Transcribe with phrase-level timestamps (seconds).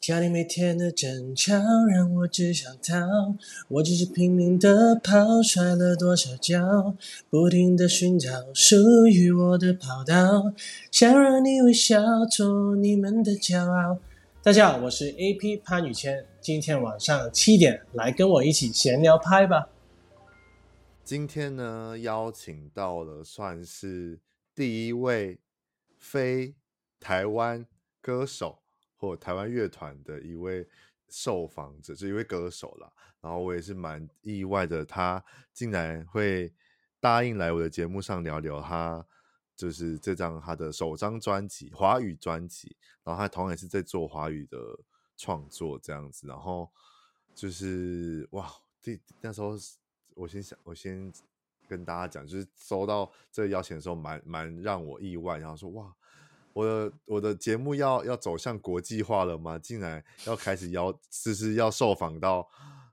[0.00, 1.56] 家里每天的争吵
[1.90, 3.34] 让我只想逃，
[3.66, 6.96] 我只是拼命的跑，摔了多少跤，
[7.28, 10.54] 不停的寻找属于我的跑道，
[10.92, 13.98] 想让你微笑，做你们的骄傲。
[14.40, 19.68] 大家好，我是 AP 潘宇谦，今天晚上七点来跟我一起闲聊拍吧。
[21.02, 24.20] 今天呢，邀请到了算是
[24.54, 25.40] 第一位
[25.98, 26.54] 非
[27.00, 27.66] 台湾
[28.00, 28.60] 歌手。
[28.98, 30.68] 或台湾乐团的一位
[31.08, 32.92] 受访者，是一位歌手啦。
[33.20, 36.52] 然后我也是蛮意外的，他竟然会
[37.00, 39.06] 答应来我的节目上聊聊他
[39.56, 42.76] 就是这张他的首张专辑华语专辑。
[43.04, 44.58] 然后他同样也是在做华语的
[45.16, 46.26] 创作这样子。
[46.26, 46.68] 然后
[47.34, 49.56] 就是哇，这那时候
[50.14, 51.12] 我先想，我先
[51.68, 55.38] 跟大家讲，就是收到这个邀请的时候蛮，蛮蛮让我意外。
[55.38, 55.94] 然后说哇。
[56.58, 59.56] 我的我的节目要要走向国际化了吗？
[59.56, 62.48] 竟然要开始邀，就是要受访到，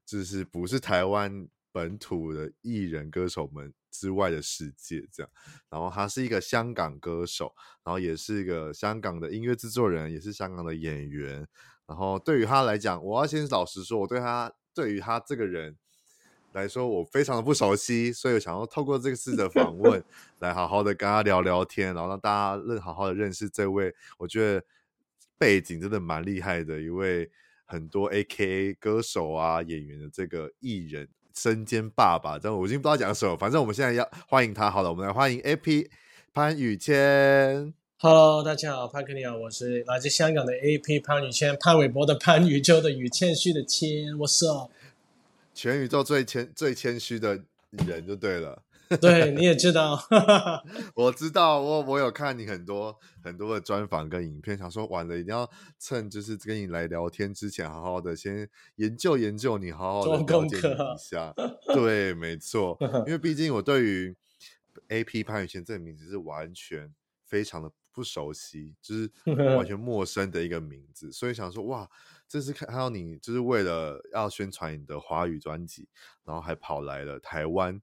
[0.06, 5.32] 就是不是台湾本土的艺人歌手们之外的世界这样。
[5.68, 11.48] 然后他是一个香港歌手，然后也是一个香港的音乐制作人，也是香港的演员。
[11.88, 15.76] 然后对于他来讲，我要先老实说，我对他对于他这个人。
[16.56, 20.02] 来说，我非常的不熟悉，所以我想要透过这次的访问，
[20.40, 24.64] 来好好的跟他聊聊天，然后让大家认好好的认识这位，我觉得
[25.38, 27.30] 背景真的蛮厉害的一位，
[27.66, 35.90] 很多 AKA 歌手啊、演员的这个艺人，身兼爸爸，这样我已经不知道讲什么，反正我们现在要欢迎他，好了，我们来欢迎 AP
[36.34, 37.74] 潘宇谦。
[37.98, 44.72] Hello，大家好，潘克尼好，我是来自香港的 AP 潘宇谦，潘玮柏的潘，宇宙的宇，谦虚的谦，What's up？
[45.56, 47.44] 全宇宙最谦最谦虚的
[47.88, 48.62] 人就对了。
[49.02, 50.00] 对，你也知道，
[50.94, 55.50] 我知道，我我有看你很多很多的专访跟影片，想说完了一定要
[55.80, 61.34] 趁就是跟你来聊天之前，好好的先研究研究你，好好的了解你一下。
[61.74, 62.78] 对，没错，
[63.08, 64.16] 因为毕竟我对于
[64.90, 66.94] AP 潘宇轩这个名字是完全
[67.26, 69.10] 非常的不熟悉，就是
[69.56, 71.90] 完全陌生的一个名字，所以想说哇。
[72.28, 75.88] 这是看到你，就是为了要宣传你的华语专辑，
[76.24, 77.80] 然后还跑来了台湾，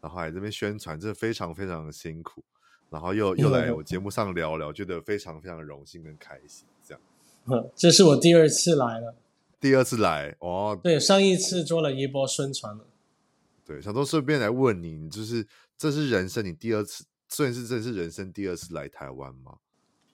[0.00, 2.44] 然后还这边宣传，真的非常非常的辛苦，
[2.90, 6.66] 然后又 又来我节目上聊聊，觉得非常非常荣幸跟开心。
[6.82, 7.00] 这样，
[7.76, 9.14] 这是我第二次来了，
[9.60, 12.84] 第二次来哦，对，上一次做了一波宣传了，
[13.64, 15.46] 对，想说顺便来问你，你就是
[15.76, 19.58] 这是人生你第二次，算是这是人生第二次来台湾吗？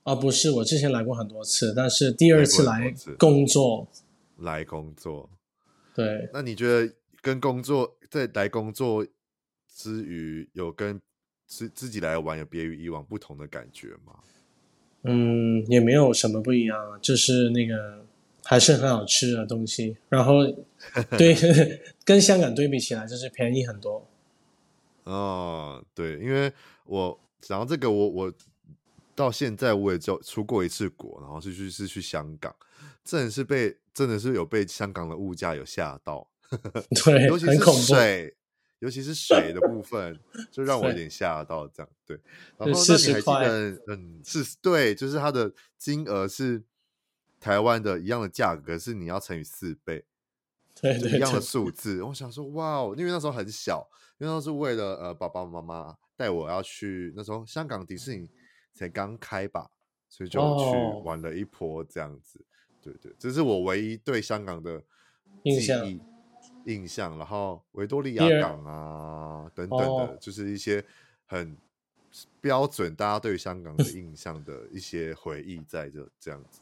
[0.04, 3.88] 啊，不是，我之前来过很多次，但是第二次来工作，
[4.36, 5.30] 来工作，
[5.94, 6.28] 对。
[6.30, 9.06] 那你觉得跟工作在来工作
[9.74, 11.00] 之余，有跟
[11.46, 14.14] 自自己来玩有别于以往不同的感觉吗？
[15.04, 18.04] 嗯，也没有什么不一样，就是那个
[18.44, 20.44] 还是很好吃的东西，然后
[21.16, 21.34] 对
[22.04, 24.06] 跟香港对比起来，就是便宜很多。
[25.04, 26.52] 哦，对，因为
[26.84, 28.32] 我讲到这个，我我。
[29.14, 32.54] 到现在我也就出过一次国，然后是去是去香港，
[33.04, 36.28] 真的是被真的是有被香港的物价有吓到，
[37.04, 38.36] 对，尤其是水，
[38.80, 40.18] 尤其是水的部分，
[40.50, 41.88] 就让我有点吓到这样。
[42.04, 42.18] 对，
[42.58, 46.62] 然后那你还记得，嗯，是对，就是它的金额是
[47.38, 50.04] 台湾的一样的价格，是你要乘以四倍，
[50.80, 52.02] 对，对，一样的数字。
[52.02, 53.88] 我想说，哇哦，因为那时候很小，
[54.18, 58.28] 因为那时候是为了呃爸爸妈妈带我要去那时候香港迪士尼。
[58.74, 59.70] 才刚开吧，
[60.08, 62.38] 所以就去玩了一波这样子。
[62.40, 62.44] 哦、
[62.82, 64.84] 对对，这是我唯一对香港的记
[65.44, 66.00] 忆印象。
[66.66, 70.84] 印象，然后维多利亚港啊等等的，哦、就是一些
[71.24, 71.56] 很
[72.40, 76.60] 标准大家对香港的 印象的一些回忆在这这样子。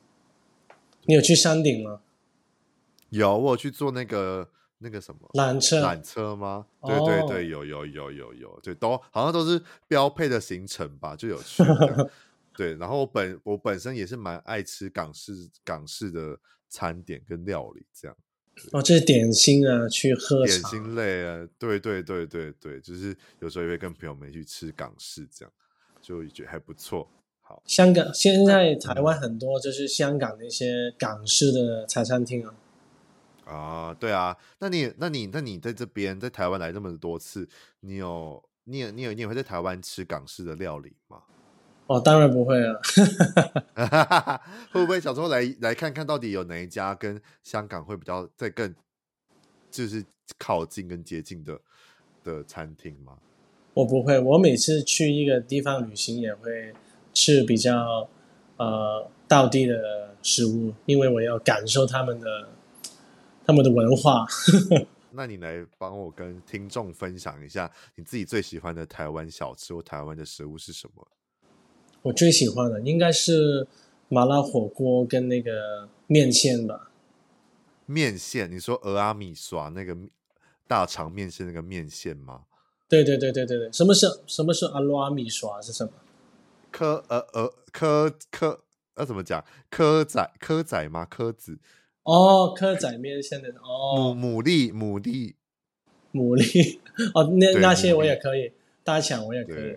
[1.06, 2.02] 你有去山顶吗？
[3.10, 4.48] 有，我有去坐那个。
[4.82, 6.66] 那个什么缆车，缆车吗？
[6.84, 11.62] 对对对，有有有有有，对，都好像都是标配的行程吧，就有去。
[12.54, 16.38] 对，然后我本我本身也是蛮爱吃港式港式的
[16.68, 18.14] 餐点跟料理，这样。
[18.72, 25.52] 哦，这是点心啊，去喝点心类啊，对对对对对，就是有时候也会跟朋友们去吃港式，这样
[26.02, 27.08] 就觉得还不错。
[27.40, 32.54] 好，香港现在台湾很多就是香港的一些港式的茶餐厅啊。
[33.52, 37.48] 啊，对啊，那你、那你、那你在这边在台湾来这么多次，
[37.80, 41.22] 你有、你有、你有、你也会在台湾吃港式的料理吗？
[41.88, 42.78] 哦，当然不会啊。
[44.72, 48.74] 会不会想说来来看看到底有哪一家跟香港会比较再更
[49.70, 50.04] 就是
[50.38, 51.60] 靠近跟接近的
[52.24, 53.18] 的餐厅吗？
[53.74, 56.72] 我不会，我每次去一个地方旅行也会
[57.12, 58.08] 吃比较
[58.58, 62.48] 呃道地的食物，因为我要感受他们的
[63.46, 64.26] 他们的文化。
[65.14, 71.06] 那你来帮我跟听众分享一下你自己最喜欢的台湾小吃或台湾的食物是什么？
[72.00, 73.66] 我最喜欢的应该是
[74.08, 76.90] 麻辣火锅跟那个面线吧。
[77.84, 78.50] 面线？
[78.50, 79.94] 你说俄阿米刷那个
[80.66, 82.44] 大肠面线那个面线吗？
[82.88, 85.92] 对对对对对对，什么是什么是阿罗阿米刷是什么？
[86.70, 88.58] 科呃呃科科
[88.94, 89.44] 呃怎么讲？
[89.70, 91.06] 蚵仔蚵仔吗？
[91.10, 91.58] 蚵子？
[92.04, 95.34] 哦，蚵仔面线的哦，牡牡蛎牡蛎
[96.12, 96.78] 牡蛎
[97.14, 98.52] 哦，那那些我也可以，
[98.82, 99.76] 大肠我也可以，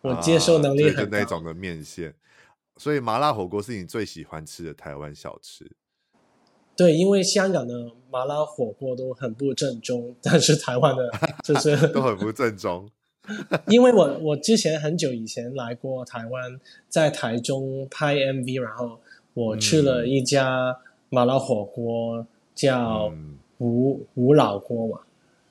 [0.00, 1.16] 我接受能力很高。
[1.16, 2.14] 啊、那种的面线，
[2.76, 5.70] 所以麻辣火锅是你最喜欢吃的台湾小吃。
[6.74, 11.12] 对，因为香港的麻辣火锅都很不正宗， 但是台湾的
[11.44, 12.88] 就是都很不正宗。
[13.68, 16.58] 因为我我之前很久以前来过台湾，
[16.88, 18.98] 在台中拍 MV，然后
[19.34, 20.76] 我去了一家
[21.12, 23.12] 麻辣火锅，叫
[23.58, 24.98] 吴吴、嗯、老锅嘛。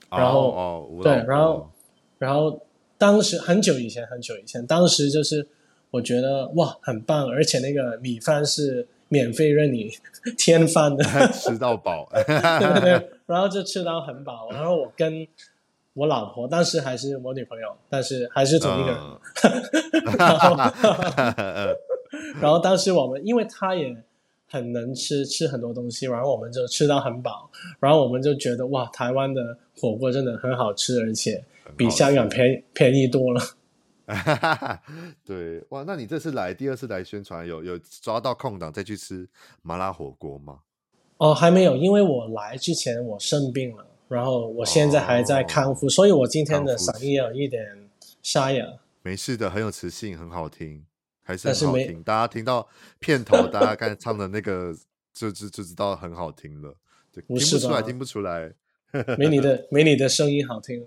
[0.09, 1.69] 然后哦，哦对，然后
[2.17, 2.59] 然后
[2.97, 5.47] 当时很久以前很久以前，当时就是
[5.91, 8.87] 我觉得哇很棒，而且那个米饭是。
[9.13, 9.91] 免费任你
[10.39, 11.03] 添饭的，
[11.35, 14.49] 吃到饱， 对对对，然后就吃到很饱。
[14.51, 15.27] 然后我跟
[15.93, 18.97] 我老婆，当时还是我女朋友，但是还是同一个人。
[19.01, 20.55] 嗯、然后，
[22.39, 23.93] 然后当时我们，因为她也
[24.51, 27.49] 很能吃，吃很多东西，然后我们就吃到很饱。
[27.79, 31.43] 然后我们就觉得哇，台湾的火锅真的很好吃，而且
[31.77, 33.41] 比香港便便宜多了。
[35.25, 39.25] 对哇，那你这次来第二次来宣传，有有抓到空档再去吃
[39.61, 40.59] 麻辣火锅吗？
[41.15, 47.89] 哦，还没有，因为我来之前我生病了，然后我现在还在康复，哦、所以我今天的嗓音有一点
[48.21, 48.67] 沙哑。
[49.01, 50.83] 没事的，很有磁性，很好听，
[51.23, 52.03] 还是很好听。
[52.03, 52.67] 大家听到
[52.99, 54.75] 片头，大家刚才唱的那个
[55.13, 56.75] 就就就知道很好听了。
[57.11, 58.53] 对，听不出来，听不出来，
[59.17, 60.85] 没你的 没你的声音好听。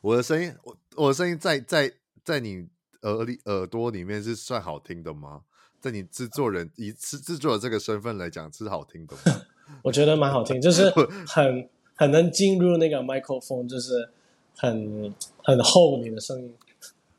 [0.00, 2.68] 我的声音，我我的声音在在在你
[3.02, 5.42] 耳里耳朵里面是算好听的吗？
[5.80, 9.42] 在你制作人以制制作的这个身份来讲，是好听的吗？
[9.82, 10.88] 我觉得蛮好听，就是
[11.26, 14.08] 很很能进入那个麦克风，就是
[14.56, 16.54] 很很厚你的声音，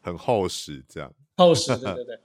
[0.02, 2.20] 很厚实，这样厚实，对对对，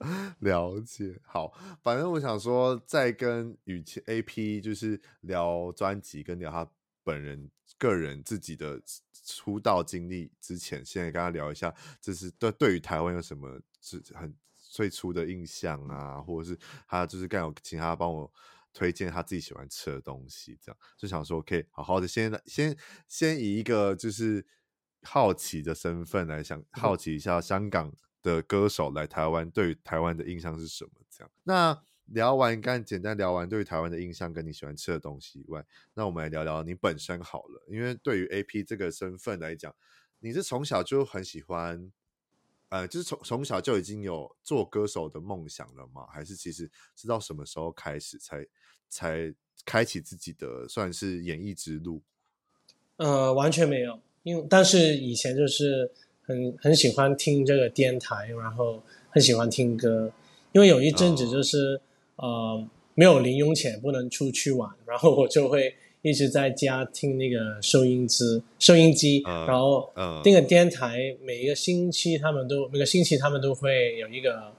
[0.40, 1.20] 了解。
[1.24, 1.52] 好，
[1.82, 6.70] 反正我想说，在跟雨琦 AP 就是聊专辑，跟聊他
[7.04, 7.50] 本人。
[7.76, 8.82] 个人自己的
[9.24, 16.58] 出道经历之前，现在跟他聊一下，就是对对于台湾有什么是很最初的印象啊，或者是
[16.88, 18.28] 他就是刚有请他帮我
[18.72, 22.76] 推荐他自己喜欢吃的东西，这样就想说可以好好的先先
[23.06, 24.44] 先以一个就是
[25.02, 30.90] 好奇的身份来想好奇一下香港的歌手来台湾对于台湾的印象是什么？
[31.10, 31.82] 这样那。
[32.12, 35.62] 聊完，刚简单聊完对于台湾的印象跟你喜欢吃的东西以外，
[35.92, 37.62] 那我们来聊聊你本身好了。
[37.68, 39.76] 因为对于 AP 这个身份来讲，
[40.20, 41.92] 你是从小就很喜欢，
[42.70, 46.06] 呃，就是从从小就已经有做歌手的梦想了吗？
[46.10, 48.46] 还是其实知道什么时候开始才
[48.88, 49.34] 才
[49.66, 52.00] 开启自己的算是演艺之路？
[52.96, 55.92] 呃，完全没有，因为但是以前就是
[56.28, 58.80] 很很喜欢听这个电台，然后
[59.10, 60.12] 很喜欢听歌，
[60.52, 61.74] 因为有一阵子就是。
[61.74, 61.80] 哦
[62.20, 62.64] 呃，
[62.96, 69.88] 没有零用钱，不能出去玩，然后我就会一直在家听那个收音机，收音机，呃、然后
[70.24, 74.52] 那个电台，每一个星期他们都每个星期他们都会有一个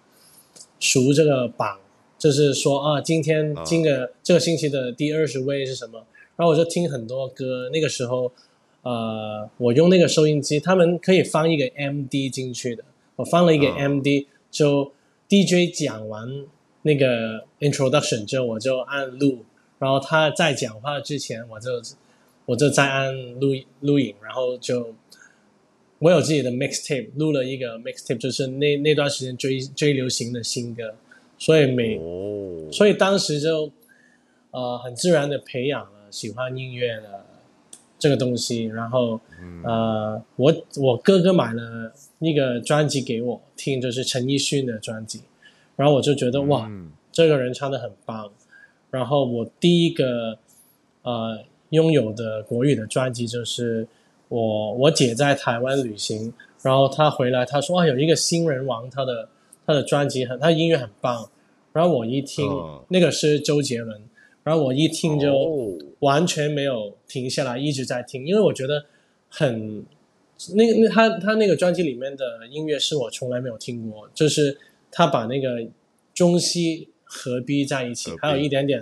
[0.79, 1.77] 数这个榜，
[2.17, 6.01] 就是说啊，今天今个、呃、这个星期的第二十位是什么？
[6.37, 8.31] 然后我就听很多歌，那个时候，
[8.83, 12.83] 呃，我用那个收音机，他们可以放一个 MD 进去的，
[13.17, 14.91] 我放了一个 MD，、呃、就
[15.27, 16.45] DJ 讲完。
[16.81, 19.39] 那个 introduction 之后我就按录，
[19.79, 21.69] 然后他在讲话之前，我就
[22.45, 24.95] 我就再按录录影，然后就
[25.99, 30.95] 我有自己的 mixtape，录了一个 mixtape，就是那那段时间最最流行的新歌，
[31.37, 32.71] 所以每、oh.
[32.71, 33.69] 所以当时就
[34.51, 37.25] 呃很自然的培养了喜欢音乐的
[37.99, 39.63] 这个东西，然后、mm.
[39.65, 45.21] 呃我我哥哥买了一个专辑给我听，就是陈奕迅的专辑。
[45.75, 48.31] 然后我就觉得哇，嗯、这个人唱的很棒。
[48.89, 50.37] 然后我第一个
[51.03, 51.39] 呃
[51.69, 53.87] 拥有的国语的专辑就是
[54.29, 59.29] 我我姐在台湾旅行，然后她回来，她说啊，有一个新人王，他的
[59.65, 61.29] 他的专辑很，他的音乐很棒。
[61.71, 64.01] 然后我一听，嗯、那个是周杰伦。
[64.49, 68.83] 然后我一听就完全没有停下来，一直在听，因为我觉得
[69.29, 69.85] 很
[70.55, 74.57] 那那他他那个专辑里面的音乐是我从来没有听过，就是
[74.91, 75.63] 他把那个
[76.15, 78.81] 中西合璧在一起，还有一点点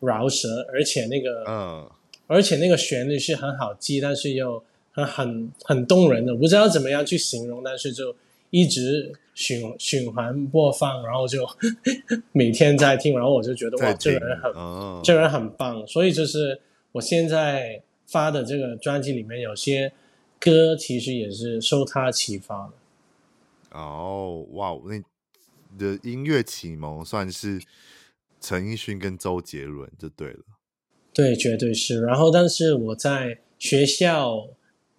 [0.00, 1.88] 饶舌，而且那个嗯，
[2.26, 8.16] 而且那个旋律是很好记，但是又很很很动人的，我不知道怎么样去形容，但是就
[8.50, 9.14] 一直。
[9.38, 11.46] 循循环播放，然后就
[12.34, 15.86] 每天在听，然后我就觉得哇，这个人很，哦、这个人很棒。
[15.86, 19.92] 所以就是我现在发的这个专辑里面有些
[20.40, 23.78] 歌，其实也是受他启发的。
[23.78, 25.00] 哦，哇，那
[25.78, 27.62] 的音乐启蒙算是
[28.40, 30.40] 陈奕迅跟周杰伦就对了。
[31.12, 32.00] 对，绝对是。
[32.00, 34.48] 然后，但是我在学校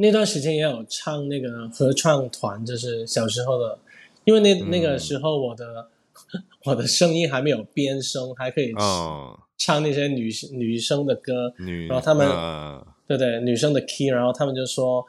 [0.02, 3.78] 那段时间也有唱那个合唱团，就是小时候的。
[4.26, 5.88] 因为那那个时候我的、
[6.34, 8.72] 嗯、 我的声音还没有变声，还可以
[9.58, 11.52] 唱那些女、哦、女生的歌，
[11.88, 15.04] 然后他们、呃、对对女生的 key，然后他们就说，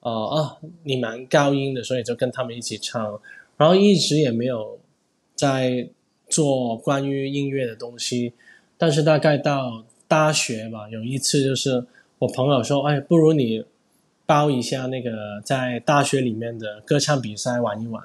[0.00, 3.20] 呃啊你蛮高音的，所以就跟他们一起唱，
[3.56, 4.78] 然后一直也没有
[5.34, 5.88] 在
[6.28, 8.32] 做关于音乐的东西，
[8.78, 11.84] 但是大概到大学吧，有一次就是
[12.18, 13.64] 我朋友说，哎，不如你
[14.32, 15.10] 报一下那个
[15.44, 18.02] 在大学里面的歌唱比赛玩一玩。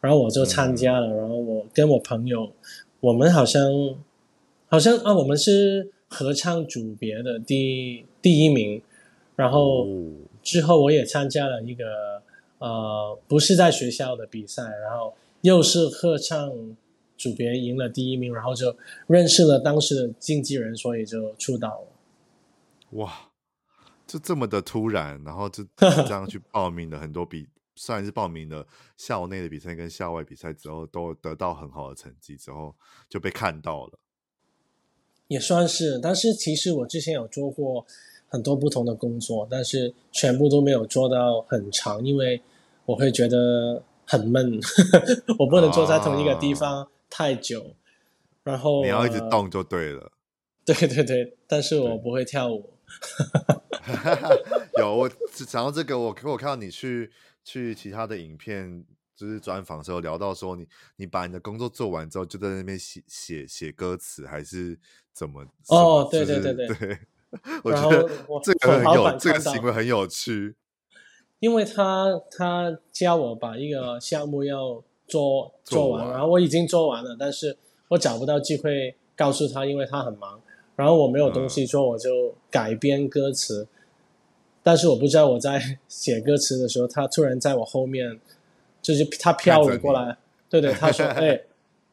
[0.00, 2.50] 然后我就参加了，嗯、然后我跟我朋友，
[3.00, 3.62] 我们好像
[4.68, 8.80] 好像啊，我们是合唱组别的第第一名。
[9.34, 9.86] 然后
[10.42, 11.84] 之后我也参加了一个
[12.58, 16.50] 呃，不是在学校的比赛，然后又是合唱
[17.18, 18.74] 组别赢了第一名，然后就
[19.08, 21.86] 认识了当时的经纪人，所以就出道了。
[22.92, 23.25] 哇，
[24.06, 27.48] 就这么的突然，然后就 这样去报名了很多比。
[27.78, 32.74] 算是报名了校内的比赛跟校外比赛之后，都得到很好的成绩之后，
[33.06, 33.98] 就被看到了。
[35.28, 37.84] 也算是，但是其实我之前有做过
[38.28, 42.40] 很多不同的工作，但是全部都没有做到很长，因为
[42.86, 44.58] 我会觉得很闷，
[45.38, 47.60] 我不能坐在同一个地方太久。
[47.60, 47.76] 啊、
[48.42, 50.10] 然后你要一直动就对了。
[50.64, 52.70] 对对对，但是我不会跳舞。
[54.78, 57.10] 有我想到这个，我我看到你去。
[57.48, 60.66] 去其他的影片就是专访的时候聊到说，你
[60.96, 64.76] 你把你的工作做完之后，就在那边写写写歌词，还是
[65.12, 65.46] 怎么？
[65.68, 66.98] 哦，对对对对，对
[67.62, 68.10] 我觉得
[68.42, 70.56] 这个很有这个行为很有趣，
[71.38, 77.56] 因为他他教我把一个项目要做做完，然后我已经做完了，但是
[77.90, 80.40] 我找不到机会告诉他，因为他很忙，
[80.74, 83.68] 然后我没有东西做，嗯、我就改编歌词。
[84.66, 88.18] 但是我不知道我在写歌词的时候，他突然在我后面，
[88.82, 90.16] 就是他飘了过来，
[90.50, 91.40] 对对，他说：“哎，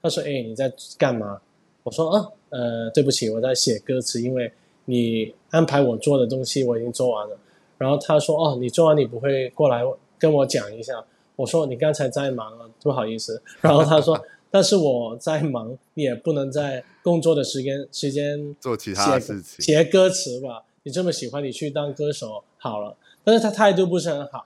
[0.02, 1.40] 他说哎，你在干嘛？”
[1.84, 4.52] 我说：“啊，呃，对不起，我在写歌词，因为
[4.86, 7.38] 你安排我做的东西我已经做完了。”
[7.78, 9.84] 然后他说：“哦，你做完你不会过来
[10.18, 10.94] 跟我讲一下？”
[11.38, 13.40] 我说：“你刚才在忙啊，不好意思。
[13.62, 22.96] ”然后他说：“但是我在忙，你也不能在工作的时间时间做其他的事情，写歌词吧。”你这么喜欢，你去当歌手好了。
[23.24, 24.46] 但是他态度不是很好，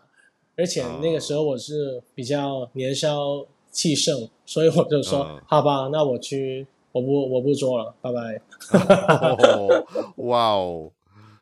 [0.56, 8.40] 而且那个时候我是比较年少气盛，哦、所以我就说、哦、好吧，那我去，我不我不做了，拜拜。
[8.72, 9.86] 哦、
[10.18, 10.92] 哇哦，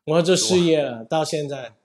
[0.05, 1.75] 我就失业了，到现在。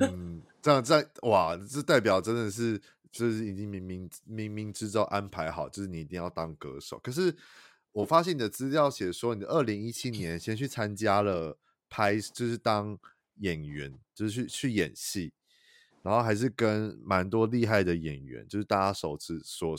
[0.00, 2.80] 嗯，这样在哇，这代表真的是
[3.12, 6.98] 就是已经冥冥冥冥之中安排好，就是你一定要当歌手。
[6.98, 7.32] 可是
[7.92, 11.56] 我发现你的资料写说，你的二零一七年先去参加了。
[11.94, 12.98] 拍就是当
[13.38, 15.32] 演员，就是去去演戏，
[16.02, 19.76] 然后还是跟蛮多厉害的演员，就是大家熟知所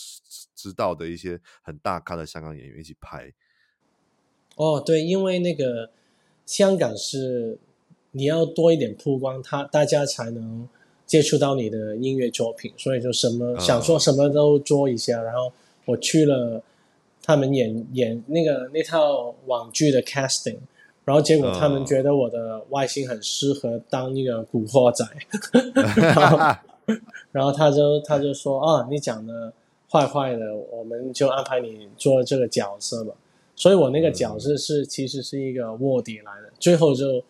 [0.55, 3.34] 知道的一些很大咖的香港演员一起拍。
[4.55, 5.91] 哦，对，因为那个
[6.45, 7.60] 香港是
[8.12, 10.69] 你要多一点曝光，他大家才能
[11.05, 15.22] 接触到你的音乐作品，所以就什么、嗯、想说什么都做一下。
[15.22, 15.51] 然后
[15.84, 16.63] 我去了
[17.22, 20.60] 他们演演那个那套网剧的 casting。
[21.05, 25.05] 然后结果他们觉得我的外形很适合当一个古惑仔，
[25.95, 26.38] 然 后
[27.31, 29.53] 然后他就他就说啊，你讲的
[29.91, 33.13] 坏坏的，我们就安排你做这个角色吧。
[33.55, 37.24] 所以我那个角色是其实是一个卧底来的，最后就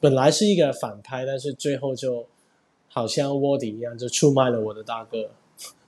[0.00, 2.26] 本来是一个反派，但是最后就
[2.88, 5.30] 好像卧底一样，就出卖了我的大哥。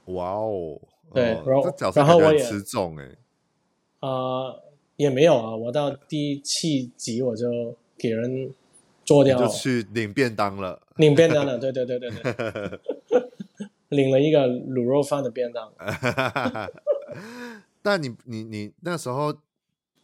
[0.07, 0.79] 哇哦，
[1.13, 3.09] 对，然后然后我也吃重哎，
[3.99, 4.55] 啊。
[5.01, 8.53] 也没有啊，我到第七集我就给人
[9.03, 12.81] 做掉了，就去领便当了，领便当了，对对对对对。
[13.89, 15.73] 领了一个卤肉饭的便当。
[17.81, 19.35] 但你你你那时候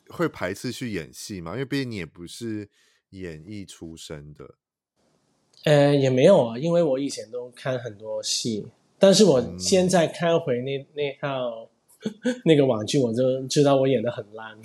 [0.09, 1.53] 会排斥去演戏吗？
[1.53, 2.71] 因为毕竟你也不是
[3.11, 4.55] 演艺出身的。
[5.65, 8.67] 呃，也没有啊，因为我以前都看很多戏，
[8.99, 11.69] 但是我现在看回那、嗯、那套
[12.45, 14.57] 那个网剧，我就知道我演的很烂。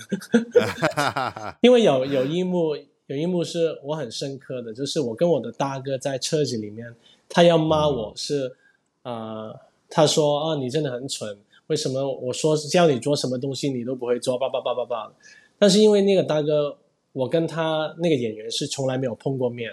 [1.62, 2.76] 因为有有一幕
[3.08, 6.96] 有一幕是我很深刻的，就是我跟我的大哥在车子里面，
[7.28, 8.56] 他要骂我是
[9.04, 9.54] 啊、
[9.90, 11.38] 他说啊，你真的很蠢。
[11.68, 14.38] 为什么我说叫你做什么东西你都不会做？
[14.38, 15.12] 叭叭叭叭叭。
[15.58, 16.78] 但是因为那个大哥，
[17.14, 19.72] 我跟他那个演员是从来没有碰过面。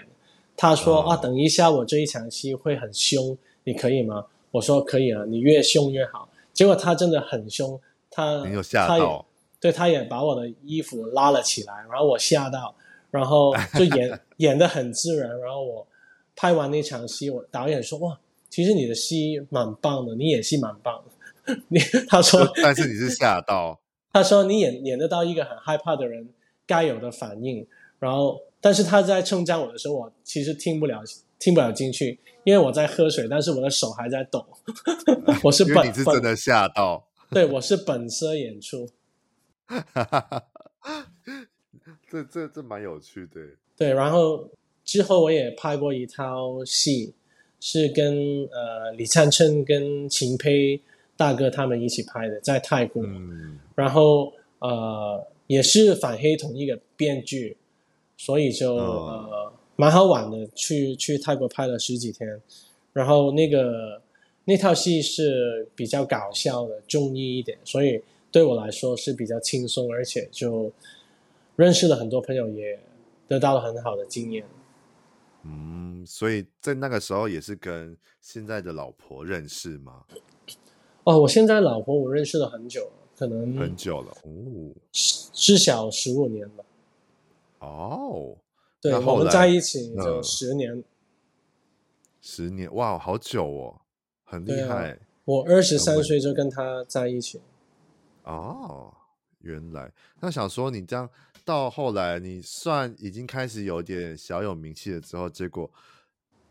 [0.55, 4.25] 他说啊，等一下我这一场戏会很凶，你可以吗？
[4.51, 6.27] 我说可以啊，你越凶越好。
[6.53, 7.79] 结果他真的很凶，
[8.09, 9.25] 他没有吓到，他也
[9.59, 12.75] 对，他也把我的衣服拉了起来，然后我吓到，
[13.11, 15.29] 然后 就演演的很自然。
[15.39, 15.87] 然后我
[16.35, 21.55] 拍完那场戏，我导演说哇，其实你的戏蛮棒的，你演戏蛮棒的。
[21.69, 23.79] 你他说， 但是你是吓到。
[24.11, 26.29] 他说你演演得到一个很害怕的人
[26.65, 27.65] 该有的反应，
[27.99, 31.03] 然后，但是他在称赞我的时候，我其实听不了，
[31.39, 34.45] 听不了进去，因为我在喝水，但是我的手还在抖。
[35.43, 37.07] 我是本，你是真的吓到。
[37.31, 38.87] 对，我是本色演出。
[42.07, 43.41] 这这这蛮有趣的。
[43.75, 44.49] 对，然后
[44.83, 47.15] 之后我也拍过一套戏，
[47.59, 50.81] 是跟呃李灿琛跟秦沛。
[51.19, 57.57] 大哥他们一起拍的，在泰国，嗯、然后呃也是反黑同一个编剧，
[58.15, 62.41] 所以就、哦、呃蛮好玩的，去去泰国拍了十几天，
[62.91, 64.01] 然后那个
[64.43, 70.69] 那套戏是比较搞笑的，综艺一点，所以对我来说是比较轻松，而且就
[71.55, 72.77] 认识了很多朋友，也
[73.25, 74.45] 得到了很好的经验。
[75.45, 80.03] 嗯，所以在那个时候也是跟现在的老婆认识吗？
[81.05, 86.65] 哦，我现在老婆我认识了很久了，可能很久了哦，至少十五年吧。
[87.59, 88.35] 哦，
[88.81, 90.83] 对，我们在一起就十年，呃，
[92.21, 93.81] 十年哇，好久哦，
[94.23, 94.91] 很厉害。
[94.91, 97.41] 啊，我二十三岁就跟他在一起。
[98.23, 98.93] 哦，
[99.39, 101.09] 原来那想说你这样
[101.43, 105.69] 到后来，你算已经开始有点小有名气了之后，结果。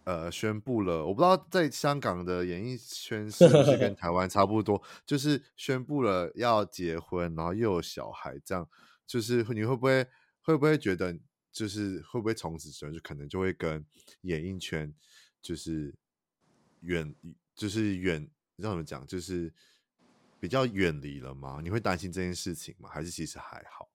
[0.05, 8.67] 呃，宣布了，我不知道在香港的演艺圈是不是跟 台湾差不多，就是宣布了要结婚，然后又有小孩，这样
[9.07, 10.07] 就是你会不会
[10.41, 11.15] 会不会觉得，
[11.59, 13.85] 就是会不会从此之后就可能就会跟
[14.21, 14.95] 演艺圈
[15.43, 15.93] 就是
[16.83, 17.13] 远，
[17.57, 18.23] 就是远，
[18.55, 19.53] 你知道怎么讲，就是
[20.39, 21.59] 比较远离了吗？
[21.61, 22.89] 你会担心这件事情吗？
[22.89, 23.89] 还是其实还好？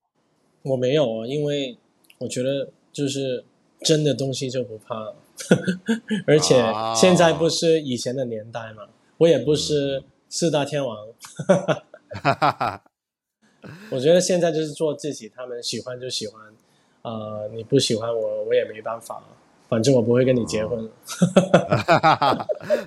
[0.60, 1.78] 我没有啊，因为
[2.18, 3.42] 我觉得就是
[3.80, 5.14] 真的东西就不怕。
[6.28, 6.62] 而且
[6.94, 11.08] 现在不是以前的年代嘛，我也不是四大天王。
[13.90, 16.54] 我觉得现在就是做自己，他们喜欢就喜欢，
[17.04, 19.22] 呃，你不喜欢我，我也没办法，
[19.68, 20.84] 反正我不会跟你结婚。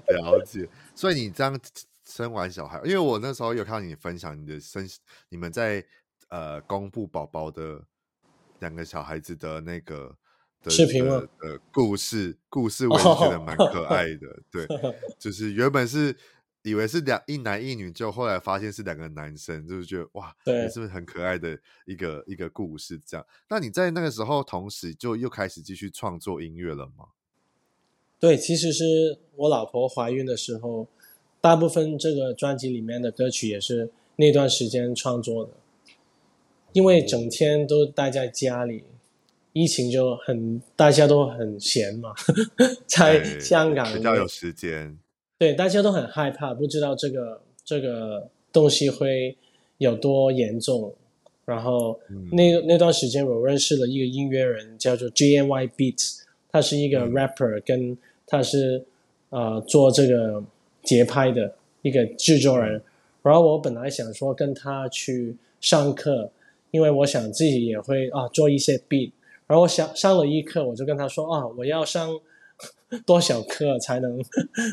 [0.10, 1.58] 了解，所以你这样
[2.03, 4.86] 生完小孩，因为我那时候有看到你分享你的生，
[5.30, 5.84] 你们在
[6.30, 7.82] 呃公布宝宝的
[8.60, 10.13] 两个小孩子的那个。
[10.69, 11.21] 视频吗？
[11.41, 14.67] 呃，故事故事我也觉得蛮 可爱的，哦、对，
[15.17, 16.13] 就是原本是
[16.67, 22.99] 以为是两一男一女，就后来发现是两个男生，就是觉得哇，对，是不是很可爱的一个一个故事？
[23.06, 27.06] 这样，那你在那个时候同时就又开始继续创作音乐了吗？
[28.19, 30.88] 对，其实是我老婆怀孕的时候，
[31.39, 35.51] 大部分这个专辑里面的歌曲也是那段时间创作的，
[36.73, 38.84] 因为整天都待在家里。
[39.53, 42.13] 疫情就很，大家都很闲嘛，
[42.86, 44.99] 在香港比较有时间。
[45.38, 49.38] 对，大家都很害怕，不知道这个这个东西会
[49.78, 50.93] 有多严重。
[51.45, 58.84] 然后、嗯、那那段时间，我认识了一个音乐人，叫做 JNY Beats，他是一个 rapper，、嗯、跟他是
[59.30, 60.43] 呃做这个
[60.84, 62.82] 节拍的一个制作人。
[63.21, 66.30] 然后我本来想说跟他去上课，
[66.71, 69.12] 因为我想自己也会啊做一些 beat。
[69.45, 72.19] 然后我想上了一课，我就跟他说啊，我要上
[73.06, 74.21] 多少课才能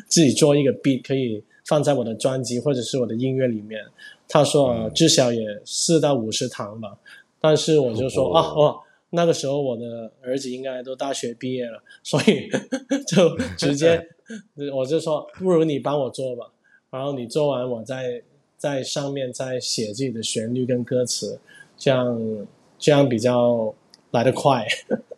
[0.09, 3.81] 自己做一个 beat，可以放在我的专辑或者是我的音乐里面？
[4.29, 6.97] 他说、啊、至少也四到五十堂吧。
[7.41, 12.49] 但是我就说、哦、啊，哦，那个时候我的儿子应该都大学毕业了，所以
[13.07, 14.09] 就直接
[14.73, 16.51] 我就说，不如你帮我做吧。
[16.91, 18.23] 然后你做完，我再
[18.57, 21.39] 在上面再写自己的旋律跟歌词，
[21.77, 22.47] 这样
[22.79, 23.75] 这样比较。
[24.15, 24.65] 来得快，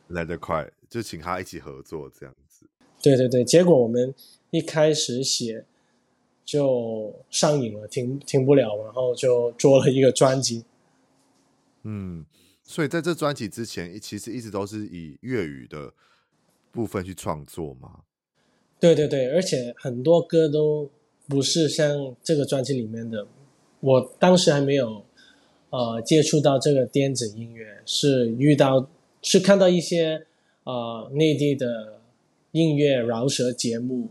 [0.09, 2.46] 来得快，就请他一起合作这样子。
[3.03, 4.15] 对对对，结果我们
[4.51, 5.65] 一开始写，
[6.45, 10.65] 就上瘾了，停停不了，然后就做了一个专辑。
[11.83, 12.25] 嗯，
[12.65, 15.93] 所以在这专辑之前，其实一直都是以粤语的
[16.73, 18.01] 部分去创作嘛。
[18.81, 20.91] 对对对，而且很多歌都
[21.29, 23.27] 不是像这个专辑里面的。
[23.81, 25.05] 我当时还没有
[25.71, 28.89] 呃接触到这个电子音乐，是遇到
[29.23, 30.27] 是看到一些
[30.65, 31.96] 呃内地的
[32.57, 34.09] 音乐饶舌节目，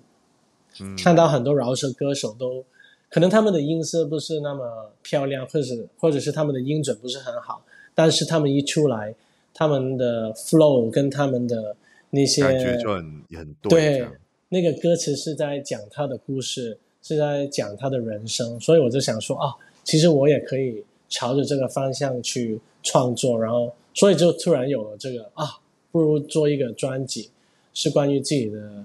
[0.79, 2.63] 嗯，看到很多饶舌歌手都
[3.09, 9.15] 可能他们的音色不是那么漂亮，或者或者是他们的音准不是很好，但是他们一出来，
[9.51, 11.75] 他们的 flow 跟他们的
[12.11, 13.99] 那些感觉就很很对。
[13.99, 14.07] 对
[14.49, 25.57] 那个歌词是在讲他的故事，是在讲他的人生，所以我就想说啊，其实我也可以朝着这个方向去创作，然后所以就突然有了这个啊，
[25.91, 27.31] 不如做一个专辑，
[27.75, 28.83] 是关于自己的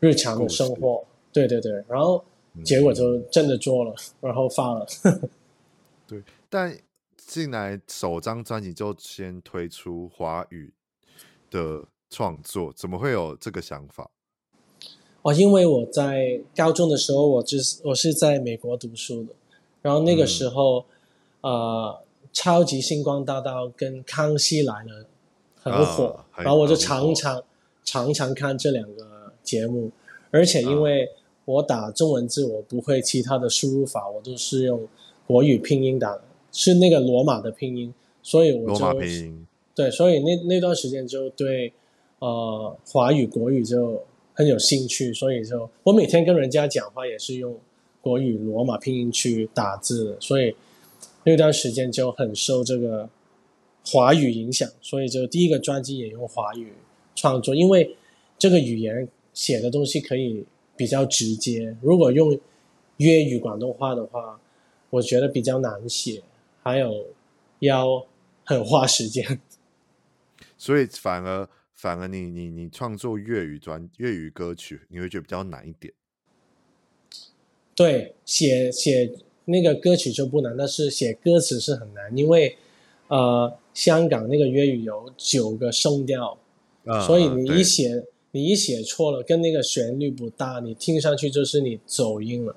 [0.00, 2.24] 日常的生活，对对对，然后
[2.64, 4.86] 结果就真的做了，嗯、然后发了。
[6.08, 6.74] 对，但
[7.16, 10.72] 进来首张专辑就先推出华语
[11.50, 14.08] 的创作，怎么会有这个想法？
[15.22, 19.34] 哦，因为我在高中的时候，我就是我是在美国读书的，
[19.82, 20.86] 然后那个时候，
[21.40, 25.06] 嗯、呃，超级星光大道跟康熙来了
[25.60, 27.42] 很火，啊、然后我就常常
[27.90, 29.90] 常常看这两个节目，
[30.30, 31.08] 而且因为
[31.44, 34.86] 我打中文字我不会其他的输入法，我都是用
[35.26, 36.22] 国语拼音打的，
[36.52, 39.00] 是那个罗马的拼音，所以我就
[39.74, 41.72] 对，所以那那段时间就对
[42.18, 44.02] 呃华语国语就。
[44.38, 47.58] 很有兴趣，所以就我每天跟人家讲话也是用
[48.00, 50.54] 国语罗马拼音去打字，所以
[51.24, 53.08] 那段时间就很受这个
[53.84, 56.72] 华语影响，所以就第一个专辑也用华语
[57.18, 57.96] 创作，因为
[58.38, 60.44] 这个语言写的东西可以
[60.76, 62.38] 比较直接，如果用
[62.98, 64.40] 粤语广东话的话，
[64.90, 66.22] 我觉得比较难写，
[66.62, 67.06] 还有
[67.58, 68.06] 要
[68.44, 69.40] 很花时间，
[70.56, 71.48] 所以反而。
[71.80, 75.94] 反而你你你创作粤语专粤语歌曲，你会觉得比较难一点。
[77.72, 79.12] 对，写写
[79.44, 82.58] 那个歌曲就不难，但是写歌词是很难，因为
[83.06, 86.36] 呃，香港那个粤语有九个声调，
[86.88, 92.56] 嗯、所以你一写你一写错了，跟那个旋律不搭，你听上去就是你走音了。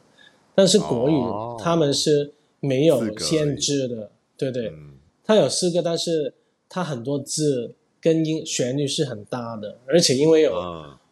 [0.56, 6.34] 但是国语、哦、他们是没有限制的，对对，嗯、它有四个，但是
[6.68, 7.76] 它很多字。
[8.04, 10.52] 跟音旋律是很搭的，而且因为有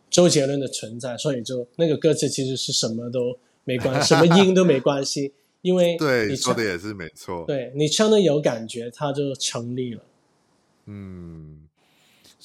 [0.10, 10.02] 周杰伦的存在，嗯、所以就那个歌词其实是什么都没关系，什么音都没关系，因为 对你说的也是没错，对你唱的有感觉，它就成立了。
[10.88, 11.69] 嗯，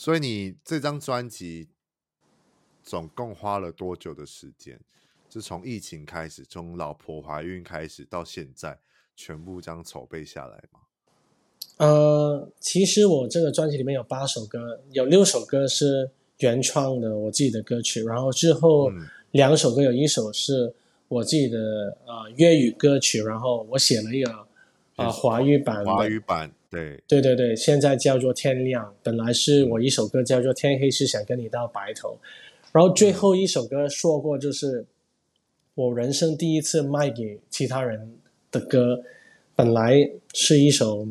[0.05, 1.67] 所以你这张专辑
[2.83, 4.79] 总共花了多久的时间？
[5.31, 8.79] 是从疫情开始，从老婆怀孕开始到现在，
[9.17, 10.81] 全部这样筹备下来吗？
[11.79, 18.05] 呃，其实我这个专辑里面有八首歌，有六首歌是原创的，我自己的歌曲。
[18.05, 18.93] 然后之后
[19.31, 20.75] 两首歌，有一首是
[21.09, 24.47] 我自己的呃粤语歌曲，然后我写了一个啊、
[24.97, 25.83] 呃、华语版。
[25.83, 28.95] 华语版，对对对对，现在叫做天亮。
[29.03, 32.19] 本来是我一首歌叫做天黑是想跟你到白头，
[32.73, 34.85] 然后最后一首歌说过就是
[35.75, 38.17] 我人生第一次卖给其他人
[38.51, 39.03] 的歌，
[39.55, 41.09] 本来是一首。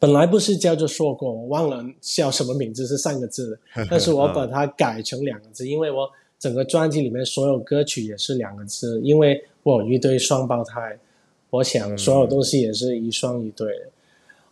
[0.00, 10.98] 本来不是叫做说过，我忘了叫什么名字，是三个字， 但是我把它改成两个字，因为我整个专辑里面所有歌曲也是两个字，因为我有一对双胞胎，
[11.48, 13.86] 我想所有东西也是一双一对的。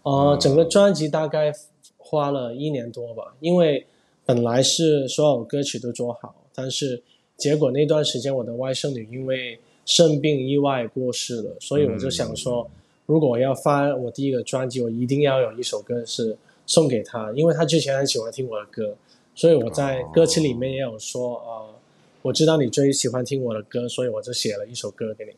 [0.03, 1.53] 呃，整个专辑大概
[1.97, 3.87] 花了一年多吧，因为
[4.25, 7.03] 本来是所有歌曲都做好，但是
[7.37, 12.69] 结果那段时间我的外甥女因为生病意外过世了，所以我就想说。
[13.05, 16.35] 如果我要发我第一个专辑，我一定要有一首歌是
[16.67, 18.95] 送给她，因为她之前很喜欢听我的歌，
[19.35, 21.75] 所以我在歌词里面也有说，呃，
[22.23, 25.33] 我知道你最喜欢听我的歌，所以我就写了一首歌给你。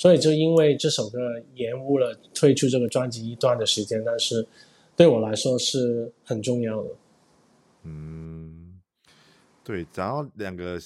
[0.00, 1.18] 所以就因为这首歌
[1.54, 4.46] 延误了推出这个专辑一段的时间，但是
[4.96, 6.88] 对我来说是很重要的。
[7.82, 8.80] 嗯，
[9.62, 10.80] 对，然后两个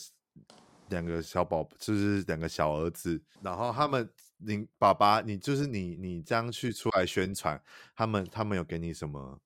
[0.88, 4.10] 两个小宝，就是两个小儿子，然后他们。
[4.46, 7.58] 你爸爸，你就是你，你这样去出来宣传，
[7.96, 9.38] 他们他们有给你什么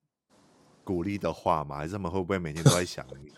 [0.82, 1.76] 鼓励的话吗？
[1.76, 3.30] 还是他们会不会每天都在想你？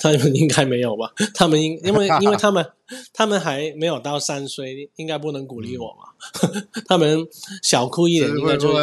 [0.00, 1.12] 他们应该没有吧？
[1.34, 2.64] 他们应因为因为他们
[3.12, 6.08] 他们还没有到三岁，应该不能鼓励我嘛。
[6.42, 7.26] 嗯、 他们
[7.62, 8.80] 小哭一点，应该就会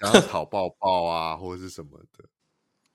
[0.00, 2.24] 想要讨抱抱啊，或者是什么的。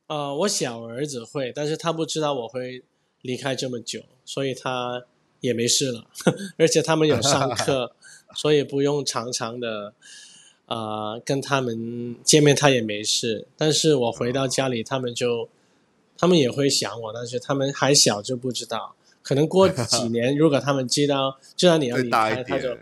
[0.08, 2.84] 呃，我小儿子会，但是他不知道我会
[3.22, 5.04] 离开这么久，所以他。
[5.44, 6.06] 也没事了，
[6.58, 7.94] 而且他们有上课，
[8.34, 9.94] 所以不用常常的
[10.68, 13.46] 啊、呃、跟他们见面，他也没事。
[13.58, 15.50] 但是我回到家里，他们就
[16.18, 18.96] 他们也会想我，但是他们还小就不知道。
[19.22, 22.76] 可能过几年，如果他们知道知道你要离开，他就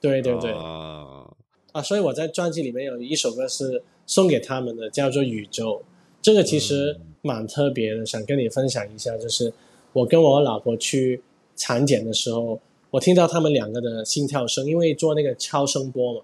[0.00, 1.32] 对对对、哦、
[1.72, 1.80] 啊！
[1.80, 5.82] 所以我在专辑里面有一首歌是送给他们的，叫做《宇宙》。
[6.20, 9.16] 这个其实蛮特别的，想跟你分享一下。
[9.16, 9.52] 就是
[9.92, 11.22] 我跟我老婆去
[11.54, 12.60] 产检的时候，
[12.90, 16.20] 我听到他们两个的心跳声，因为做那个超声波嘛，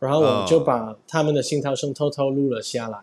[0.00, 2.98] 然后我就把他们的心跳声偷偷录了下来。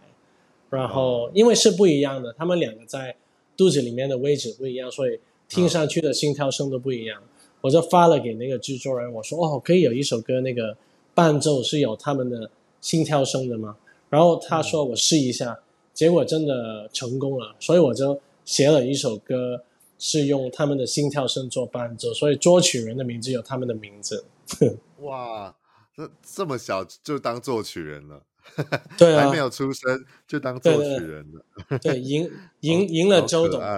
[0.75, 3.15] 然后因为是不一样的，他们两个在
[3.57, 5.19] 肚子里面的位置不一样，所以。
[5.47, 7.21] 听上去的心跳声都不一样，
[7.61, 10.75] 我就发了给那个制作人，我说：“哦，可以有一首歌，那个
[11.13, 12.49] 伴奏是有他们的
[12.81, 13.77] 心跳声的吗？”
[14.09, 15.59] 然后他说：“我试一下。”
[15.93, 19.63] 结果真的成功了，所以我就写了一首歌，
[19.99, 24.25] 是用他们的心跳声做伴奏，所以作曲人的名字有他们的名字。
[25.01, 25.55] 哇，
[25.95, 28.23] 这这么小就当作曲人了？
[28.97, 31.79] 对啊，还没有出生就当作曲人了？
[31.79, 32.31] 对，赢
[32.61, 33.61] 赢赢了周董。